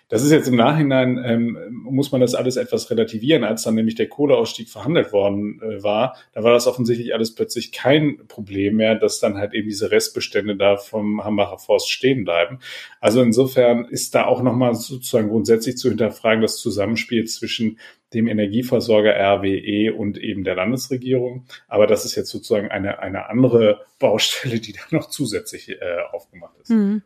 Das 0.10 0.24
ist 0.24 0.32
jetzt 0.32 0.48
im 0.48 0.58
Nachhinein, 0.58 1.20
ähm, 1.26 1.58
muss 1.72 2.12
man 2.12 2.22
das 2.22 2.36
alles 2.36 2.58
etwas 2.58 2.92
relativieren, 2.92 3.44
als 3.44 3.64
dann 3.64 3.76
nämlich 3.76 3.96
der 3.96 4.10
Kohleausstieg 4.10 4.70
verhandelt 4.70 5.12
worden 5.12 5.60
äh, 5.62 5.82
war. 5.82 6.18
Da 6.34 6.44
war 6.44 6.52
das 6.52 6.68
offensichtlich 6.68 7.14
alles 7.16 7.34
plötzlich 7.34 7.72
kein 7.72 8.28
Problem 8.28 8.76
mehr, 8.76 8.96
dass 8.96 9.20
dann 9.20 9.38
halt 9.38 9.54
eben 9.54 9.68
diese 9.68 9.90
Restbestände 9.90 10.51
Gelände 10.52 10.58
da 10.58 10.78
vom 10.78 11.24
Hambacher 11.24 11.58
Forst 11.58 11.90
stehen 11.90 12.24
bleiben. 12.24 12.60
Also 13.00 13.22
insofern 13.22 13.86
ist 13.86 14.16
da 14.16 14.26
auch 14.26 14.42
nochmal 14.42 14.76
sozusagen 14.76 15.30
grundsätzlich 15.30 15.78
zu 15.78 15.90
hinterfragen, 15.90 16.42
das 16.42 16.58
Zusammenspiel 16.58 17.26
zwischen 17.26 17.80
dem 18.14 18.28
Energieversorger 18.28 19.14
RWE 19.14 19.94
und 19.94 20.18
eben 20.18 20.44
der 20.44 20.56
Landesregierung. 20.56 21.46
Aber 21.68 21.88
das 21.88 22.06
ist 22.06 22.16
jetzt 22.16 22.30
sozusagen 22.30 22.70
eine, 22.70 23.00
eine 23.00 23.30
andere 23.30 23.86
Baustelle, 24.00 24.60
die 24.60 24.74
da 24.74 24.82
noch 24.92 25.10
zusätzlich 25.10 25.70
äh, 25.70 25.78
aufgemacht 26.12 26.58
ist. 26.62 26.70
Mhm. 26.70 27.04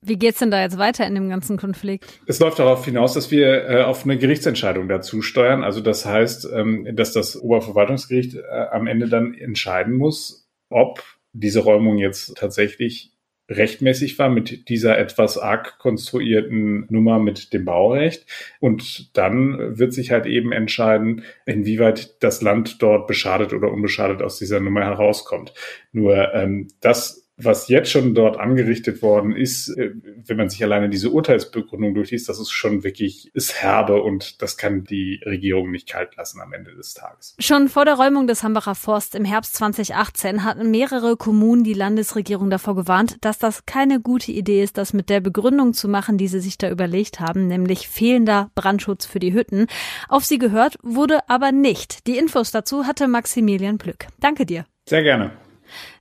Wie 0.00 0.16
geht's 0.16 0.38
denn 0.38 0.52
da 0.52 0.60
jetzt 0.60 0.78
weiter 0.78 1.04
in 1.08 1.16
dem 1.16 1.28
ganzen 1.28 1.56
Konflikt? 1.56 2.20
Es 2.26 2.38
läuft 2.38 2.60
darauf 2.60 2.84
hinaus, 2.84 3.14
dass 3.14 3.32
wir 3.32 3.68
äh, 3.68 3.82
auf 3.82 4.04
eine 4.04 4.16
Gerichtsentscheidung 4.16 4.88
dazu 4.88 5.22
steuern. 5.22 5.64
Also 5.64 5.80
das 5.80 6.06
heißt, 6.06 6.48
ähm, 6.54 6.88
dass 6.94 7.12
das 7.12 7.36
Oberverwaltungsgericht 7.36 8.36
äh, 8.36 8.40
am 8.70 8.86
Ende 8.86 9.08
dann 9.08 9.34
entscheiden 9.34 9.94
muss, 9.96 10.48
ob 10.70 11.02
diese 11.32 11.60
Räumung 11.60 11.98
jetzt 11.98 12.36
tatsächlich 12.36 13.12
rechtmäßig 13.50 14.18
war 14.18 14.28
mit 14.28 14.68
dieser 14.68 14.98
etwas 14.98 15.38
arg 15.38 15.78
konstruierten 15.78 16.86
Nummer 16.90 17.18
mit 17.18 17.52
dem 17.52 17.64
Baurecht. 17.64 18.26
Und 18.60 19.16
dann 19.16 19.78
wird 19.78 19.92
sich 19.94 20.10
halt 20.10 20.26
eben 20.26 20.52
entscheiden, 20.52 21.24
inwieweit 21.46 22.22
das 22.22 22.42
Land 22.42 22.82
dort 22.82 23.06
beschadet 23.06 23.52
oder 23.52 23.70
unbeschadet 23.72 24.22
aus 24.22 24.38
dieser 24.38 24.60
Nummer 24.60 24.84
herauskommt. 24.84 25.54
Nur 25.92 26.34
ähm, 26.34 26.68
das 26.80 27.27
was 27.40 27.68
jetzt 27.68 27.90
schon 27.90 28.14
dort 28.14 28.38
angerichtet 28.38 29.00
worden 29.00 29.34
ist, 29.34 29.68
äh, 29.68 29.92
wenn 30.26 30.36
man 30.36 30.50
sich 30.50 30.62
alleine 30.62 30.88
diese 30.88 31.10
Urteilsbegründung 31.10 31.94
durchliest, 31.94 32.28
das 32.28 32.40
ist 32.40 32.50
schon 32.50 32.82
wirklich, 32.82 33.30
ist 33.32 33.62
herbe 33.62 34.02
und 34.02 34.42
das 34.42 34.56
kann 34.56 34.84
die 34.84 35.20
Regierung 35.24 35.70
nicht 35.70 35.88
kalt 35.88 36.16
lassen 36.16 36.40
am 36.40 36.52
Ende 36.52 36.74
des 36.74 36.94
Tages. 36.94 37.36
Schon 37.38 37.68
vor 37.68 37.84
der 37.84 37.94
Räumung 37.94 38.26
des 38.26 38.42
Hambacher 38.42 38.74
Forst 38.74 39.14
im 39.14 39.24
Herbst 39.24 39.54
2018 39.54 40.44
hatten 40.44 40.70
mehrere 40.70 41.16
Kommunen 41.16 41.62
die 41.62 41.74
Landesregierung 41.74 42.50
davor 42.50 42.74
gewarnt, 42.74 43.18
dass 43.20 43.38
das 43.38 43.66
keine 43.66 44.00
gute 44.00 44.32
Idee 44.32 44.62
ist, 44.62 44.76
das 44.76 44.92
mit 44.92 45.08
der 45.08 45.20
Begründung 45.20 45.74
zu 45.74 45.88
machen, 45.88 46.18
die 46.18 46.28
sie 46.28 46.40
sich 46.40 46.58
da 46.58 46.68
überlegt 46.68 47.20
haben, 47.20 47.46
nämlich 47.46 47.88
fehlender 47.88 48.50
Brandschutz 48.56 49.06
für 49.06 49.20
die 49.20 49.32
Hütten. 49.32 49.66
Auf 50.08 50.24
sie 50.24 50.38
gehört 50.38 50.76
wurde 50.82 51.28
aber 51.28 51.52
nicht. 51.52 52.06
Die 52.06 52.18
Infos 52.18 52.50
dazu 52.50 52.84
hatte 52.84 53.06
Maximilian 53.06 53.78
Plück. 53.78 54.06
Danke 54.20 54.44
dir. 54.44 54.64
Sehr 54.86 55.02
gerne. 55.02 55.32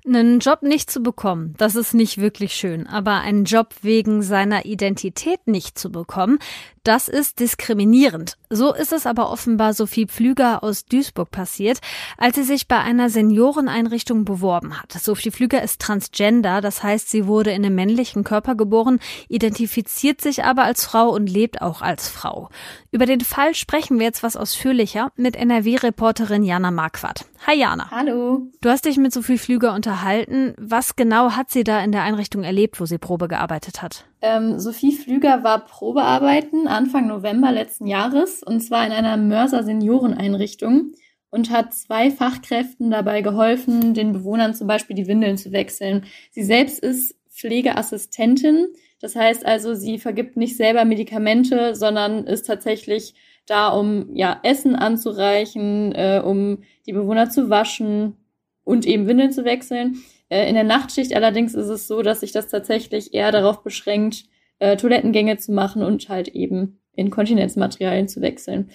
Einen 0.07 0.39
Job 0.39 0.61
nicht 0.61 0.89
zu 0.89 1.01
bekommen, 1.01 1.53
das 1.57 1.75
ist 1.75 1.93
nicht 1.93 2.17
wirklich 2.17 2.53
schön, 2.53 2.87
aber 2.87 3.19
einen 3.19 3.43
Job 3.43 3.75
wegen 3.81 4.21
seiner 4.23 4.63
Identität 4.63 5.47
nicht 5.47 5.77
zu 5.77 5.91
bekommen, 5.91 6.39
das 6.87 7.09
ist 7.09 7.41
diskriminierend. 7.41 8.37
So 8.49 8.73
ist 8.73 8.93
es 8.93 9.05
aber 9.05 9.29
offenbar 9.29 9.73
Sophie 9.73 10.05
Pflüger 10.05 10.63
aus 10.63 10.85
Duisburg 10.85 11.31
passiert, 11.31 11.79
als 12.17 12.37
sie 12.37 12.43
sich 12.43 12.69
bei 12.69 12.79
einer 12.79 13.09
Senioreneinrichtung 13.09 14.23
beworben 14.23 14.79
hat. 14.79 14.93
Sophie 14.93 15.31
Pflüger 15.31 15.61
ist 15.61 15.81
transgender, 15.81 16.61
das 16.61 16.83
heißt, 16.83 17.09
sie 17.09 17.27
wurde 17.27 17.51
in 17.51 17.65
einem 17.65 17.75
männlichen 17.75 18.23
Körper 18.23 18.55
geboren, 18.55 18.99
identifiziert 19.27 20.21
sich 20.21 20.45
aber 20.45 20.63
als 20.63 20.85
Frau 20.85 21.09
und 21.09 21.29
lebt 21.29 21.61
auch 21.61 21.81
als 21.81 22.07
Frau. 22.07 22.49
Über 22.91 23.05
den 23.05 23.19
Fall 23.19 23.53
sprechen 23.53 23.99
wir 23.99 24.05
jetzt 24.05 24.23
was 24.23 24.37
ausführlicher 24.37 25.11
mit 25.17 25.35
NRW-Reporterin 25.35 26.43
Jana 26.43 26.71
Marquardt. 26.71 27.25
Hi 27.45 27.59
Jana. 27.59 27.91
Hallo. 27.91 28.47
Du 28.61 28.69
hast 28.69 28.85
dich 28.85 28.97
mit 28.97 29.13
Sophie 29.13 29.37
Pflüger 29.37 29.73
unterhalten. 29.73 30.53
Was 30.57 30.95
genau 30.95 31.31
hat 31.31 31.51
sie 31.51 31.65
da 31.65 31.81
in 31.81 31.91
der 31.91 32.03
Einrichtung 32.03 32.43
erlebt, 32.43 32.79
wo 32.79 32.85
sie 32.85 32.97
Probe 32.97 33.27
gearbeitet 33.27 33.81
hat? 33.81 34.05
Ähm, 34.21 34.59
Sophie 34.59 34.93
Flüger 34.93 35.43
war 35.43 35.65
Probearbeiten 35.65 36.67
Anfang 36.67 37.07
November 37.07 37.51
letzten 37.51 37.85
Jahres 37.85 38.41
und 38.41 38.61
zwar 38.61 38.85
in 38.85 38.91
einer 38.91 39.17
Mörser 39.17 39.63
Senioreneinrichtung 39.63 40.93
und 41.29 41.51
hat 41.51 41.73
zwei 41.73 42.09
Fachkräften 42.09 42.89
dabei 42.89 43.21
geholfen, 43.21 43.93
den 43.93 44.13
Bewohnern 44.13 44.55
zum 44.55 44.67
Beispiel 44.67 44.95
die 44.95 45.07
Windeln 45.07 45.37
zu 45.37 45.51
wechseln. 45.51 46.05
Sie 46.31 46.43
selbst 46.43 46.79
ist 46.79 47.15
Pflegeassistentin, 47.29 48.67
das 48.99 49.15
heißt 49.15 49.45
also, 49.45 49.75
sie 49.75 49.99
vergibt 49.99 50.37
nicht 50.37 50.57
selber 50.57 50.85
Medikamente, 50.85 51.75
sondern 51.75 52.25
ist 52.25 52.47
tatsächlich 52.47 53.13
da, 53.45 53.69
um 53.69 54.15
ja 54.15 54.39
Essen 54.43 54.75
anzureichen, 54.75 55.93
äh, 55.93 56.21
um 56.23 56.63
die 56.87 56.93
Bewohner 56.93 57.29
zu 57.29 57.49
waschen 57.49 58.17
und 58.63 58.85
eben 58.87 59.07
Windeln 59.07 59.31
zu 59.31 59.45
wechseln. 59.45 60.03
Äh, 60.29 60.47
in 60.49 60.55
der 60.55 60.63
Nachtschicht 60.63 61.15
allerdings 61.15 61.53
ist 61.53 61.69
es 61.69 61.87
so, 61.87 62.01
dass 62.01 62.21
sich 62.21 62.31
das 62.31 62.47
tatsächlich 62.47 63.13
eher 63.13 63.31
darauf 63.31 63.63
beschränkt, 63.63 64.25
äh, 64.59 64.77
Toilettengänge 64.77 65.37
zu 65.37 65.51
machen 65.51 65.83
und 65.83 66.09
halt 66.09 66.29
eben 66.29 66.79
Inkontinenzmaterialien 66.95 68.07
zu 68.07 68.21
wechseln. 68.21 68.71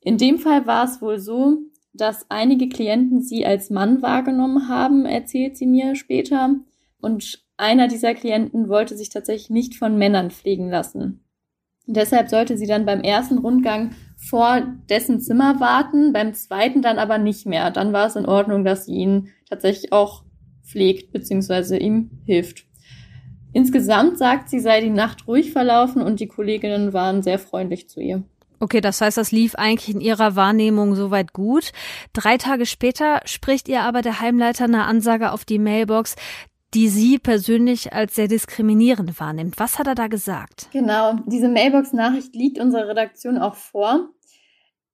In 0.00 0.16
dem 0.16 0.38
Fall 0.38 0.66
war 0.66 0.84
es 0.84 1.02
wohl 1.02 1.18
so, 1.18 1.58
dass 1.92 2.26
einige 2.30 2.68
Klienten 2.68 3.20
sie 3.20 3.44
als 3.44 3.70
Mann 3.70 4.00
wahrgenommen 4.02 4.68
haben, 4.68 5.04
erzählt 5.04 5.56
sie 5.56 5.66
mir 5.66 5.94
später. 5.94 6.54
Und 7.00 7.44
einer 7.56 7.88
dieser 7.88 8.14
Klienten 8.14 8.68
wollte 8.68 8.96
sich 8.96 9.10
tatsächlich 9.10 9.50
nicht 9.50 9.76
von 9.76 9.98
Männern 9.98 10.30
pflegen 10.30 10.70
lassen. 10.70 11.24
Deshalb 11.86 12.28
sollte 12.28 12.56
sie 12.56 12.66
dann 12.66 12.86
beim 12.86 13.00
ersten 13.00 13.38
Rundgang 13.38 13.90
vor 14.16 14.62
dessen 14.88 15.20
Zimmer 15.20 15.60
warten, 15.60 16.12
beim 16.12 16.34
zweiten 16.34 16.82
dann 16.82 16.98
aber 16.98 17.18
nicht 17.18 17.46
mehr. 17.46 17.70
Dann 17.70 17.92
war 17.92 18.06
es 18.06 18.16
in 18.16 18.26
Ordnung, 18.26 18.64
dass 18.64 18.86
sie 18.86 18.94
ihn 18.94 19.28
tatsächlich 19.48 19.92
auch 19.92 20.24
pflegt 20.70 21.12
bzw. 21.12 21.76
ihm 21.78 22.10
hilft. 22.24 22.64
Insgesamt 23.52 24.18
sagt 24.18 24.48
sie, 24.48 24.60
sei 24.60 24.80
die 24.80 24.90
Nacht 24.90 25.26
ruhig 25.26 25.52
verlaufen 25.52 26.02
und 26.02 26.20
die 26.20 26.28
Kolleginnen 26.28 26.92
waren 26.92 27.22
sehr 27.22 27.38
freundlich 27.38 27.88
zu 27.88 28.00
ihr. 28.00 28.22
Okay, 28.60 28.80
das 28.82 29.00
heißt, 29.00 29.16
das 29.16 29.32
lief 29.32 29.54
eigentlich 29.54 29.94
in 29.94 30.02
ihrer 30.02 30.36
Wahrnehmung 30.36 30.94
soweit 30.94 31.32
gut. 31.32 31.72
Drei 32.12 32.36
Tage 32.36 32.66
später 32.66 33.22
spricht 33.24 33.68
ihr 33.68 33.80
aber 33.80 34.02
der 34.02 34.20
Heimleiter 34.20 34.64
eine 34.64 34.84
Ansage 34.84 35.32
auf 35.32 35.46
die 35.46 35.58
Mailbox, 35.58 36.14
die 36.74 36.88
sie 36.88 37.18
persönlich 37.18 37.92
als 37.92 38.14
sehr 38.14 38.28
diskriminierend 38.28 39.18
wahrnimmt. 39.18 39.58
Was 39.58 39.78
hat 39.78 39.86
er 39.86 39.94
da 39.94 40.06
gesagt? 40.06 40.68
Genau, 40.72 41.14
diese 41.26 41.48
Mailbox-Nachricht 41.48 42.34
liegt 42.34 42.60
unserer 42.60 42.88
Redaktion 42.88 43.38
auch 43.38 43.56
vor. 43.56 44.10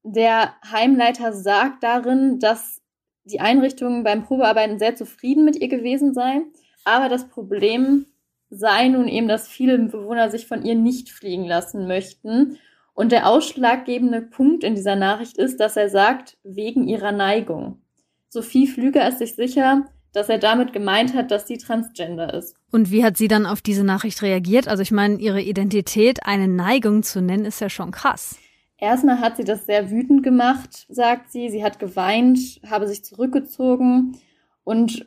Der 0.05 0.55
Heimleiter 0.71 1.33
sagt 1.33 1.83
darin, 1.83 2.39
dass 2.39 2.81
die 3.27 3.41
Einrichtung 3.41 4.05
beim 4.05 4.25
Probearbeiten 4.25 4.79
sehr 4.79 4.97
zufrieden 4.97 5.45
mit 5.45 5.57
ihr 5.57 5.69
gewesen 5.69 6.15
sei. 6.15 6.43
Aber 6.85 7.09
das 7.09 7.29
Problem 7.29 8.07
sei 8.51 8.89
nun 8.89 9.09
eben, 9.09 9.29
dass 9.29 9.49
viele 9.49 9.79
Bewohner 9.79 10.31
sich 10.31 10.47
von 10.47 10.65
ihr 10.65 10.75
nicht 10.75 11.11
fliegen 11.11 11.45
lassen 11.45 11.87
möchten. 11.87 12.59
Und 12.95 13.13
der 13.13 13.29
ausschlaggebende 13.29 14.23
Punkt 14.23 14.65
in 14.65 14.75
dieser 14.75 14.97
Nachricht 14.97 15.37
ist, 15.37 15.61
dass 15.61 15.77
er 15.77 15.91
sagt, 15.91 16.39
wegen 16.45 16.89
ihrer 16.89 17.13
Neigung. 17.13 17.83
Sophie 18.29 18.67
Flüger 18.67 19.07
ist 19.09 19.19
sich 19.19 19.35
sicher, 19.35 19.87
dass 20.13 20.31
er 20.31 20.39
damit 20.39 20.73
gemeint 20.73 21.13
hat, 21.13 21.31
dass 21.31 21.47
sie 21.47 21.59
transgender 21.59 22.33
ist. 22.33 22.57
Und 22.73 22.91
wie 22.91 23.05
hat 23.05 23.19
sie 23.19 23.29
dann 23.29 23.45
auf 23.45 23.61
diese 23.61 23.85
Nachricht 23.85 24.23
reagiert? 24.23 24.67
Also 24.67 24.83
ich 24.83 24.93
meine, 24.93 25.17
ihre 25.17 25.43
Identität 25.43 26.21
eine 26.25 26.49
Neigung 26.49 27.03
zu 27.03 27.21
nennen, 27.21 27.45
ist 27.45 27.61
ja 27.61 27.69
schon 27.69 27.91
krass. 27.91 28.39
Erstmal 28.79 29.21
hat 29.21 29.37
sie 29.37 29.45
das 29.45 29.67
sehr 29.67 29.91
wütend 29.91 30.23
gemacht, 30.23 30.87
sagt 30.89 31.31
sie. 31.31 31.49
Sie 31.49 31.65
hat 31.65 31.79
geweint, 31.79 32.61
habe 32.69 32.87
sich 32.87 33.05
zurückgezogen 33.05 34.19
und 34.65 35.07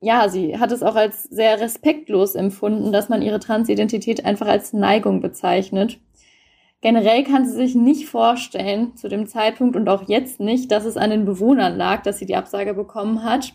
ja, 0.00 0.28
sie 0.30 0.58
hat 0.58 0.72
es 0.72 0.82
auch 0.82 0.96
als 0.96 1.24
sehr 1.24 1.60
respektlos 1.60 2.34
empfunden, 2.34 2.90
dass 2.90 3.10
man 3.10 3.20
ihre 3.20 3.38
Transidentität 3.38 4.24
einfach 4.24 4.46
als 4.46 4.72
Neigung 4.72 5.20
bezeichnet. 5.20 6.00
Generell 6.80 7.24
kann 7.24 7.46
sie 7.46 7.54
sich 7.54 7.74
nicht 7.74 8.08
vorstellen, 8.08 8.96
zu 8.96 9.08
dem 9.08 9.26
Zeitpunkt 9.26 9.76
und 9.76 9.88
auch 9.90 10.08
jetzt 10.08 10.40
nicht, 10.40 10.70
dass 10.70 10.86
es 10.86 10.96
an 10.96 11.10
den 11.10 11.26
Bewohnern 11.26 11.76
lag, 11.76 12.02
dass 12.02 12.18
sie 12.18 12.24
die 12.24 12.36
Absage 12.36 12.72
bekommen 12.72 13.22
hat. 13.22 13.52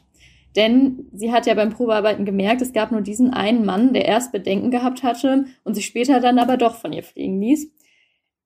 Denn 0.55 1.07
sie 1.11 1.33
hat 1.33 1.47
ja 1.47 1.55
beim 1.55 1.71
Probearbeiten 1.71 2.23
gemerkt, 2.25 2.61
es 2.61 2.71
gab 2.71 2.91
nur 2.91 3.01
diesen 3.01 3.33
einen 3.33 3.65
Mann, 3.65 3.93
der 3.93 4.05
erst 4.05 4.31
Bedenken 4.31 4.69
gehabt 4.69 5.01
hatte 5.01 5.45
und 5.63 5.73
sich 5.73 5.87
später 5.87 6.19
dann 6.19 6.37
aber 6.37 6.57
doch 6.57 6.75
von 6.75 6.93
ihr 6.93 7.03
fliegen 7.03 7.41
ließ. 7.41 7.71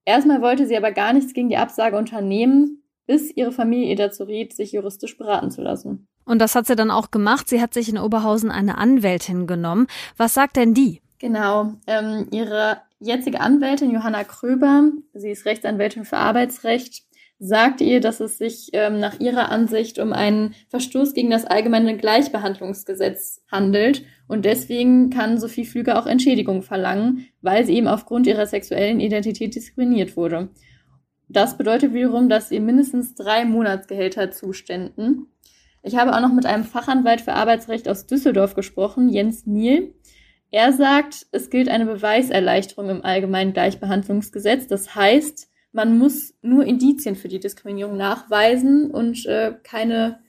Erstmal 0.05 0.41
wollte 0.41 0.67
sie 0.67 0.77
aber 0.77 0.91
gar 0.91 1.13
nichts 1.13 1.33
gegen 1.33 1.49
die 1.49 1.57
Absage 1.57 1.97
unternehmen, 1.97 2.83
bis 3.05 3.31
ihre 3.35 3.51
Familie 3.51 3.89
ihr 3.89 3.95
dazu 3.95 4.23
riet, 4.23 4.53
sich 4.53 4.71
juristisch 4.71 5.17
beraten 5.17 5.51
zu 5.51 5.61
lassen. 5.61 6.07
Und 6.25 6.39
das 6.39 6.53
hat 6.53 6.67
sie 6.67 6.75
dann 6.75 6.91
auch 6.91 7.09
gemacht. 7.09 7.49
Sie 7.49 7.61
hat 7.61 7.73
sich 7.73 7.89
in 7.89 7.97
Oberhausen 7.97 8.51
eine 8.51 8.77
Anwältin 8.77 9.47
genommen. 9.47 9.87
Was 10.15 10.35
sagt 10.35 10.57
denn 10.57 10.75
die? 10.75 11.01
Genau. 11.17 11.73
Ähm, 11.87 12.27
ihre 12.31 12.81
jetzige 12.99 13.41
Anwältin 13.41 13.91
Johanna 13.91 14.23
Kröber, 14.23 14.91
sie 15.13 15.31
ist 15.31 15.45
Rechtsanwältin 15.45 16.05
für 16.05 16.17
Arbeitsrecht, 16.17 17.03
sagte 17.39 17.85
ihr, 17.85 18.01
dass 18.01 18.19
es 18.19 18.37
sich 18.37 18.69
ähm, 18.73 18.99
nach 18.99 19.19
ihrer 19.19 19.49
Ansicht 19.49 19.97
um 19.97 20.11
einen 20.11 20.53
Verstoß 20.67 21.13
gegen 21.13 21.29
das 21.29 21.45
allgemeine 21.45 21.95
Gleichbehandlungsgesetz 21.95 23.41
handelt 23.49 24.03
und 24.27 24.43
deswegen 24.43 25.09
kann 25.09 25.39
Sophie 25.39 25.65
Flüger 25.65 25.97
auch 25.97 26.05
Entschädigung 26.05 26.61
verlangen, 26.61 27.27
weil 27.41 27.65
sie 27.65 27.75
eben 27.75 27.87
aufgrund 27.87 28.27
ihrer 28.27 28.45
sexuellen 28.45 28.99
Identität 28.99 29.55
diskriminiert 29.55 30.17
wurde. 30.17 30.49
Das 31.29 31.57
bedeutet 31.57 31.93
wiederum, 31.93 32.27
dass 32.27 32.51
ihr 32.51 32.59
mindestens 32.59 33.15
drei 33.15 33.45
Monatsgehälter 33.45 34.31
zuständen. 34.31 35.27
Ich 35.81 35.95
habe 35.95 36.13
auch 36.13 36.21
noch 36.21 36.33
mit 36.33 36.45
einem 36.45 36.65
Fachanwalt 36.65 37.21
für 37.21 37.33
Arbeitsrecht 37.33 37.87
aus 37.87 38.05
Düsseldorf 38.05 38.53
gesprochen, 38.53 39.07
Jens 39.09 39.45
Niel. 39.45 39.93
Er 40.51 40.73
sagt, 40.73 41.27
es 41.31 41.49
gilt 41.49 41.69
eine 41.69 41.85
Beweiserleichterung 41.85 42.89
im 42.89 43.05
allgemeinen 43.05 43.53
Gleichbehandlungsgesetz. 43.53 44.67
Das 44.67 44.95
heißt, 44.95 45.48
man 45.71 45.97
muss 45.97 46.33
nur 46.41 46.65
Indizien 46.65 47.15
für 47.15 47.27
die 47.27 47.39
Diskriminierung 47.39 47.97
nachweisen 47.97 48.91
und 48.91 49.25
äh, 49.25 49.55
keine 49.63 50.19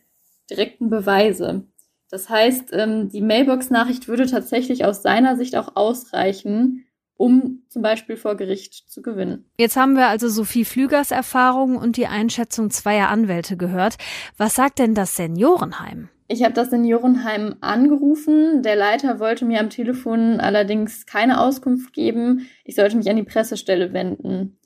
direkten 0.50 0.90
Beweise. 0.90 1.66
Das 2.10 2.28
heißt, 2.28 2.72
ähm, 2.72 3.08
die 3.08 3.20
Mailbox-Nachricht 3.20 4.08
würde 4.08 4.26
tatsächlich 4.26 4.84
aus 4.84 5.02
seiner 5.02 5.36
Sicht 5.36 5.56
auch 5.56 5.76
ausreichen, 5.76 6.84
um 7.14 7.62
zum 7.68 7.82
Beispiel 7.82 8.16
vor 8.16 8.34
Gericht 8.34 8.90
zu 8.90 9.02
gewinnen. 9.02 9.44
Jetzt 9.58 9.76
haben 9.76 9.94
wir 9.94 10.08
also 10.08 10.28
Sophie 10.28 10.64
Flügers 10.64 11.10
Erfahrungen 11.10 11.76
und 11.76 11.96
die 11.96 12.06
Einschätzung 12.06 12.70
zweier 12.70 13.08
Anwälte 13.08 13.56
gehört. 13.56 13.96
Was 14.36 14.54
sagt 14.54 14.78
denn 14.78 14.94
das 14.94 15.16
Seniorenheim? 15.16 16.08
Ich 16.28 16.42
habe 16.44 16.54
das 16.54 16.70
Seniorenheim 16.70 17.56
angerufen. 17.60 18.62
Der 18.62 18.76
Leiter 18.76 19.20
wollte 19.20 19.44
mir 19.44 19.60
am 19.60 19.68
Telefon 19.68 20.40
allerdings 20.40 21.04
keine 21.04 21.40
Auskunft 21.40 21.92
geben. 21.92 22.48
Ich 22.64 22.76
sollte 22.76 22.96
mich 22.96 23.10
an 23.10 23.16
die 23.16 23.24
Pressestelle 23.24 23.92
wenden. 23.92 24.56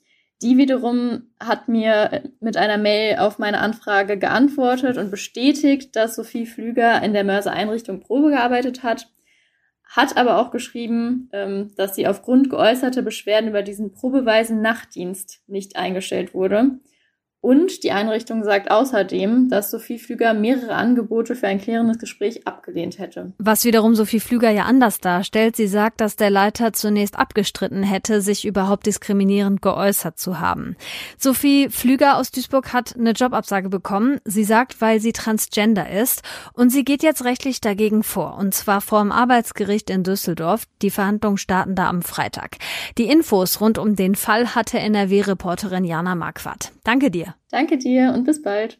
Die 0.42 0.58
wiederum 0.58 1.30
hat 1.40 1.68
mir 1.68 2.22
mit 2.40 2.56
einer 2.56 2.76
Mail 2.76 3.18
auf 3.18 3.38
meine 3.38 3.60
Anfrage 3.60 4.18
geantwortet 4.18 4.98
und 4.98 5.10
bestätigt, 5.10 5.96
dass 5.96 6.16
Sophie 6.16 6.46
Flüger 6.46 7.02
in 7.02 7.12
der 7.12 7.24
Mörser-Einrichtung 7.24 8.00
Probe 8.00 8.30
gearbeitet 8.30 8.82
hat, 8.82 9.08
hat 9.84 10.16
aber 10.16 10.38
auch 10.38 10.50
geschrieben, 10.50 11.28
ähm, 11.32 11.72
dass 11.76 11.94
sie 11.94 12.06
aufgrund 12.08 12.50
geäußerter 12.50 13.02
Beschwerden 13.02 13.50
über 13.50 13.62
diesen 13.62 13.92
probeweisen 13.92 14.60
Nachtdienst 14.60 15.42
nicht 15.46 15.76
eingestellt 15.76 16.34
wurde. 16.34 16.78
Und 17.44 17.84
die 17.84 17.92
Einrichtung 17.92 18.42
sagt 18.42 18.70
außerdem, 18.70 19.50
dass 19.50 19.70
Sophie 19.70 19.98
Flüger 19.98 20.32
mehrere 20.32 20.76
Angebote 20.76 21.36
für 21.36 21.46
ein 21.46 21.60
klärendes 21.60 21.98
Gespräch 21.98 22.46
abgelehnt 22.46 22.98
hätte. 22.98 23.34
Was 23.36 23.66
wiederum 23.66 23.94
Sophie 23.94 24.20
Flüger 24.20 24.48
ja 24.48 24.62
anders 24.62 24.98
darstellt. 24.98 25.54
Sie 25.54 25.66
sagt, 25.66 26.00
dass 26.00 26.16
der 26.16 26.30
Leiter 26.30 26.72
zunächst 26.72 27.18
abgestritten 27.18 27.82
hätte, 27.82 28.22
sich 28.22 28.46
überhaupt 28.46 28.86
diskriminierend 28.86 29.60
geäußert 29.60 30.18
zu 30.18 30.40
haben. 30.40 30.74
Sophie 31.18 31.68
Flüger 31.68 32.16
aus 32.16 32.30
Duisburg 32.30 32.72
hat 32.72 32.96
eine 32.96 33.10
Jobabsage 33.10 33.68
bekommen. 33.68 34.22
Sie 34.24 34.44
sagt, 34.44 34.80
weil 34.80 34.98
sie 35.00 35.12
transgender 35.12 35.90
ist. 35.90 36.22
Und 36.54 36.70
sie 36.70 36.82
geht 36.82 37.02
jetzt 37.02 37.26
rechtlich 37.26 37.60
dagegen 37.60 38.04
vor. 38.04 38.38
Und 38.38 38.54
zwar 38.54 38.80
vor 38.80 39.02
dem 39.02 39.12
Arbeitsgericht 39.12 39.90
in 39.90 40.02
Düsseldorf. 40.02 40.64
Die 40.80 40.88
Verhandlungen 40.88 41.36
starten 41.36 41.74
da 41.74 41.90
am 41.90 42.00
Freitag. 42.00 42.56
Die 42.96 43.10
Infos 43.10 43.60
rund 43.60 43.76
um 43.76 43.96
den 43.96 44.14
Fall 44.14 44.54
hatte 44.54 44.78
NRW-Reporterin 44.78 45.84
Jana 45.84 46.14
Marquardt. 46.14 46.73
Danke 46.84 47.10
dir. 47.10 47.34
Danke 47.50 47.78
dir 47.78 48.12
und 48.14 48.24
bis 48.24 48.42
bald. 48.42 48.78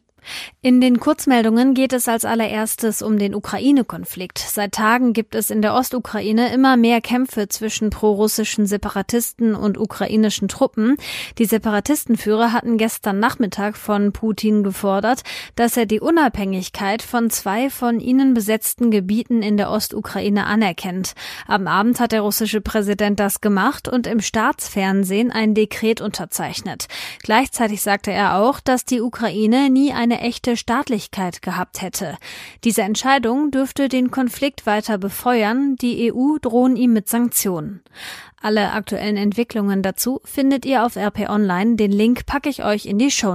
In 0.61 0.81
den 0.81 0.99
Kurzmeldungen 0.99 1.73
geht 1.73 1.93
es 1.93 2.07
als 2.07 2.25
allererstes 2.25 3.01
um 3.01 3.17
den 3.17 3.35
Ukraine-Konflikt. 3.35 4.39
Seit 4.39 4.73
Tagen 4.73 5.13
gibt 5.13 5.35
es 5.35 5.49
in 5.49 5.61
der 5.61 5.73
Ostukraine 5.73 6.53
immer 6.53 6.77
mehr 6.77 7.01
Kämpfe 7.01 7.47
zwischen 7.47 7.89
prorussischen 7.89 8.65
Separatisten 8.65 9.55
und 9.55 9.77
ukrainischen 9.77 10.47
Truppen. 10.47 10.97
Die 11.37 11.45
Separatistenführer 11.45 12.51
hatten 12.51 12.77
gestern 12.77 13.19
Nachmittag 13.19 13.77
von 13.77 14.11
Putin 14.11 14.63
gefordert, 14.63 15.21
dass 15.55 15.77
er 15.77 15.85
die 15.85 15.99
Unabhängigkeit 15.99 17.01
von 17.01 17.29
zwei 17.29 17.69
von 17.69 17.99
ihnen 17.99 18.33
besetzten 18.33 18.91
Gebieten 18.91 19.41
in 19.41 19.57
der 19.57 19.71
Ostukraine 19.71 20.45
anerkennt. 20.45 21.13
Am 21.47 21.67
Abend 21.67 21.99
hat 21.99 22.11
der 22.11 22.21
russische 22.21 22.61
Präsident 22.61 23.19
das 23.19 23.41
gemacht 23.41 23.87
und 23.87 24.07
im 24.07 24.21
Staatsfernsehen 24.21 25.31
ein 25.31 25.53
Dekret 25.53 26.01
unterzeichnet. 26.01 26.87
Gleichzeitig 27.21 27.81
sagte 27.81 28.11
er 28.11 28.37
auch, 28.37 28.59
dass 28.59 28.85
die 28.85 29.01
Ukraine 29.01 29.69
nie 29.69 29.93
eine 29.93 30.14
eine 30.15 30.21
echte 30.21 30.55
Staatlichkeit 30.55 31.41
gehabt 31.41 31.81
hätte. 31.81 32.17
Diese 32.63 32.83
Entscheidung 32.83 33.51
dürfte 33.51 33.89
den 33.89 34.11
Konflikt 34.11 34.65
weiter 34.65 34.97
befeuern, 34.97 35.75
die 35.75 36.13
EU 36.13 36.37
drohen 36.41 36.75
ihm 36.75 36.93
mit 36.93 37.09
Sanktionen. 37.09 37.81
Alle 38.41 38.71
aktuellen 38.71 39.17
Entwicklungen 39.17 39.81
dazu 39.81 40.21
findet 40.23 40.65
ihr 40.65 40.85
auf 40.85 40.95
RP 40.95 41.29
Online, 41.29 41.75
den 41.75 41.91
Link 41.91 42.25
packe 42.25 42.49
ich 42.49 42.63
euch 42.63 42.85
in 42.85 42.97
die 42.97 43.11
Show. 43.11 43.25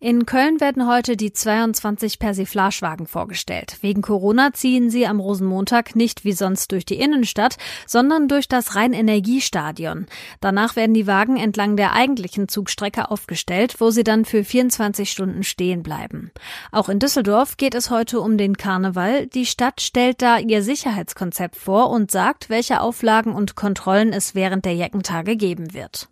In 0.00 0.26
Köln 0.26 0.60
werden 0.60 0.86
heute 0.86 1.16
die 1.16 1.32
22 1.32 2.18
Persiflagewagen 2.18 3.06
vorgestellt. 3.06 3.78
Wegen 3.80 4.02
Corona 4.02 4.52
ziehen 4.52 4.90
sie 4.90 5.06
am 5.06 5.20
Rosenmontag 5.20 5.96
nicht 5.96 6.24
wie 6.24 6.32
sonst 6.32 6.72
durch 6.72 6.84
die 6.84 6.98
Innenstadt, 6.98 7.56
sondern 7.86 8.28
durch 8.28 8.48
das 8.48 8.74
Rheinenergiestadion. 8.74 10.06
Danach 10.40 10.76
werden 10.76 10.94
die 10.94 11.06
Wagen 11.06 11.36
entlang 11.36 11.76
der 11.76 11.92
eigentlichen 11.92 12.48
Zugstrecke 12.48 13.10
aufgestellt, 13.10 13.76
wo 13.78 13.90
sie 13.90 14.04
dann 14.04 14.24
für 14.24 14.44
24 14.44 15.10
Stunden 15.10 15.42
stehen 15.42 15.82
bleiben. 15.82 16.30
Auch 16.72 16.88
in 16.88 16.98
Düsseldorf 16.98 17.56
geht 17.56 17.74
es 17.74 17.90
heute 17.90 18.20
um 18.20 18.38
den 18.38 18.56
Karneval. 18.56 19.26
Die 19.26 19.46
Stadt 19.46 19.80
stellt 19.80 20.22
da 20.22 20.38
ihr 20.38 20.62
Sicherheitskonzept 20.62 21.56
vor 21.56 21.90
und 21.90 22.10
sagt, 22.10 22.48
welche 22.50 22.80
Auflagen 22.80 23.32
und 23.32 23.56
Kontrollen 23.56 24.12
es 24.12 24.34
während 24.34 24.64
der 24.64 24.74
Jeckentage 24.74 25.36
geben 25.36 25.74
wird. 25.74 26.08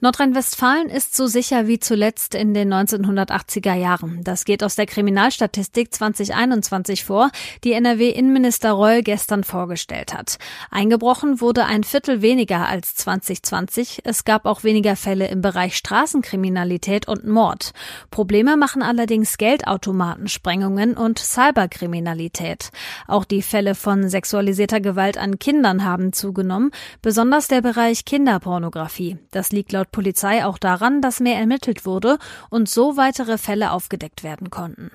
Nordrhein-Westfalen 0.00 0.88
ist 0.88 1.16
so 1.16 1.26
sicher 1.26 1.66
wie 1.66 1.78
zuletzt 1.78 2.34
in 2.34 2.54
den 2.54 2.72
1980er 2.72 3.74
Jahren. 3.74 4.22
Das 4.24 4.44
geht 4.44 4.62
aus 4.62 4.76
der 4.76 4.86
Kriminalstatistik 4.86 5.92
2021 5.94 7.04
vor, 7.04 7.30
die 7.64 7.72
NRW-Innenminister 7.72 8.72
Reul 8.72 9.02
gestern 9.02 9.44
vorgestellt 9.44 10.14
hat. 10.14 10.38
Eingebrochen 10.70 11.40
wurde 11.40 11.64
ein 11.64 11.84
Viertel 11.84 12.22
weniger 12.22 12.68
als 12.68 12.94
2020. 12.96 14.02
Es 14.04 14.24
gab 14.24 14.46
auch 14.46 14.64
weniger 14.64 14.96
Fälle 14.96 15.28
im 15.28 15.40
Bereich 15.40 15.76
Straßenkriminalität 15.76 17.08
und 17.08 17.26
Mord. 17.26 17.72
Probleme 18.10 18.56
machen 18.56 18.82
allerdings 18.82 19.38
Geldautomatensprengungen 19.38 20.94
und 20.94 21.18
Cyberkriminalität. 21.18 22.70
Auch 23.06 23.24
die 23.24 23.42
Fälle 23.42 23.74
von 23.74 24.08
sexualisierter 24.08 24.80
Gewalt 24.80 25.18
an 25.18 25.38
Kindern 25.38 25.84
haben 25.84 26.12
zugenommen, 26.12 26.70
besonders 27.02 27.48
der 27.48 27.62
Bereich 27.62 28.04
Kinderpornografie. 28.04 29.18
Das 29.30 29.52
liegt 29.58 29.72
laut 29.72 29.90
Polizei 29.90 30.44
auch 30.44 30.56
daran, 30.56 31.02
dass 31.02 31.18
mehr 31.18 31.36
ermittelt 31.36 31.84
wurde 31.84 32.18
und 32.48 32.68
so 32.68 32.96
weitere 32.96 33.38
Fälle 33.38 33.72
aufgedeckt 33.72 34.22
werden 34.22 34.50
konnten. 34.50 34.90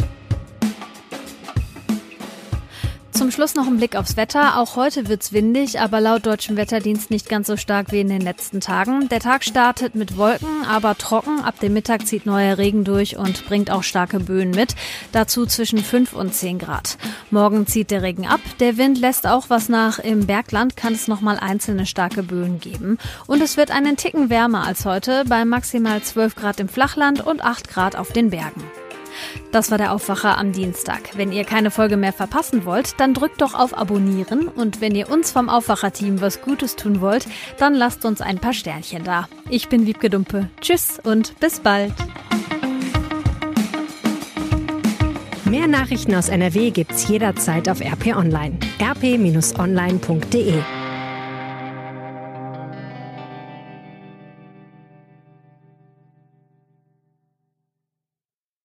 Zum 3.14 3.30
Schluss 3.30 3.54
noch 3.54 3.68
ein 3.68 3.78
Blick 3.78 3.96
aufs 3.96 4.18
Wetter. 4.18 4.58
Auch 4.58 4.76
heute 4.76 5.08
wird's 5.08 5.34
windig, 5.34 5.80
aber 5.80 6.02
laut 6.02 6.26
deutschem 6.26 6.58
Wetterdienst 6.58 7.12
nicht 7.12 7.30
ganz 7.30 7.46
so 7.46 7.58
stark 7.58 7.92
wie 7.92 8.00
in 8.00 8.10
den 8.10 8.22
letzten 8.22 8.60
Tagen. 8.60 9.08
Der 9.08 9.20
Tag 9.20 9.44
startet 9.44 9.94
mit 9.94 10.18
Wolken, 10.18 10.66
aber 10.68 10.98
trocken. 10.98 11.40
Ab 11.42 11.60
dem 11.60 11.74
Mittag 11.74 12.08
zieht 12.08 12.26
neuer 12.26 12.58
Regen 12.58 12.84
durch 12.84 13.16
und 13.16 13.46
bringt 13.46 13.70
auch 13.70 13.84
starke 13.84 14.20
Böen 14.20 14.50
mit. 14.50 14.76
Dazu 15.12 15.46
zwischen 15.46 15.78
5 15.78 16.14
und 16.14 16.34
10 16.34 16.58
Grad. 16.58 16.98
Morgen 17.30 17.68
zieht 17.68 17.92
der 17.92 18.02
Regen 18.02 18.26
ab. 18.26 18.42
Der 18.60 18.78
Wind 18.78 19.00
lässt 19.00 19.28
auch 19.28 19.50
was 19.50 19.70
nach. 19.70 20.00
Im 20.00 20.26
Bergland 20.26 20.76
kann 20.76 20.94
es 20.94 21.08
nochmal 21.08 21.38
einzelne 21.38 21.86
starke 21.86 22.24
Böen 22.24 22.60
geben. 22.60 22.98
Und 23.28 23.44
es 23.44 23.58
wird 23.58 23.70
einen 23.70 23.96
Ticken 23.96 24.32
wärmer 24.32 24.66
als 24.66 24.86
heute 24.86 25.24
bei 25.30 25.46
maximal 25.46 26.02
12 26.02 26.36
Grad 26.36 26.60
im 26.60 26.68
Flachland 26.68 27.26
und 27.26 27.44
8 27.44 27.70
Grad 27.70 27.96
auf 27.96 28.12
den 28.12 28.32
Bergen. 28.32 28.64
Das 29.52 29.72
war 29.72 29.78
der 29.78 29.92
Aufwacher 29.92 30.38
am 30.38 30.52
Dienstag. 30.52 31.12
Wenn 31.16 31.32
ihr 31.32 31.44
keine 31.44 31.72
Folge 31.72 31.98
mehr 31.98 32.14
verpassen 32.14 32.66
wollt, 32.66 33.00
dann 33.00 33.14
drückt 33.14 33.42
doch 33.42 33.54
auf 33.54 33.78
Abonnieren 33.78 34.48
und 34.48 34.82
wenn 34.82 34.96
ihr 34.96 35.10
uns 35.10 35.32
vom 35.32 35.50
Aufwacher-Team 35.50 36.22
was 36.22 36.42
Gutes 36.42 36.76
tun 36.76 37.02
wollt, 37.02 37.26
dann 37.58 37.74
lasst 37.74 38.06
uns 38.06 38.22
ein 38.22 38.40
paar 38.40 38.54
Sternchen 38.54 39.04
da. 39.04 39.28
Ich 39.50 39.70
bin 39.70 39.86
Wiebke 39.86 40.10
Dumpe. 40.10 40.50
Tschüss 40.62 41.00
und 41.04 41.40
bis 41.40 41.60
bald. 41.60 41.94
Mehr 45.46 45.68
Nachrichten 45.68 46.16
aus 46.16 46.30
NRW 46.30 46.72
gibt's 46.72 47.08
jederzeit 47.08 47.70
auf 47.70 47.80
RP 47.80 48.16
Online. 48.16 48.58
rp-online.de 48.82 50.56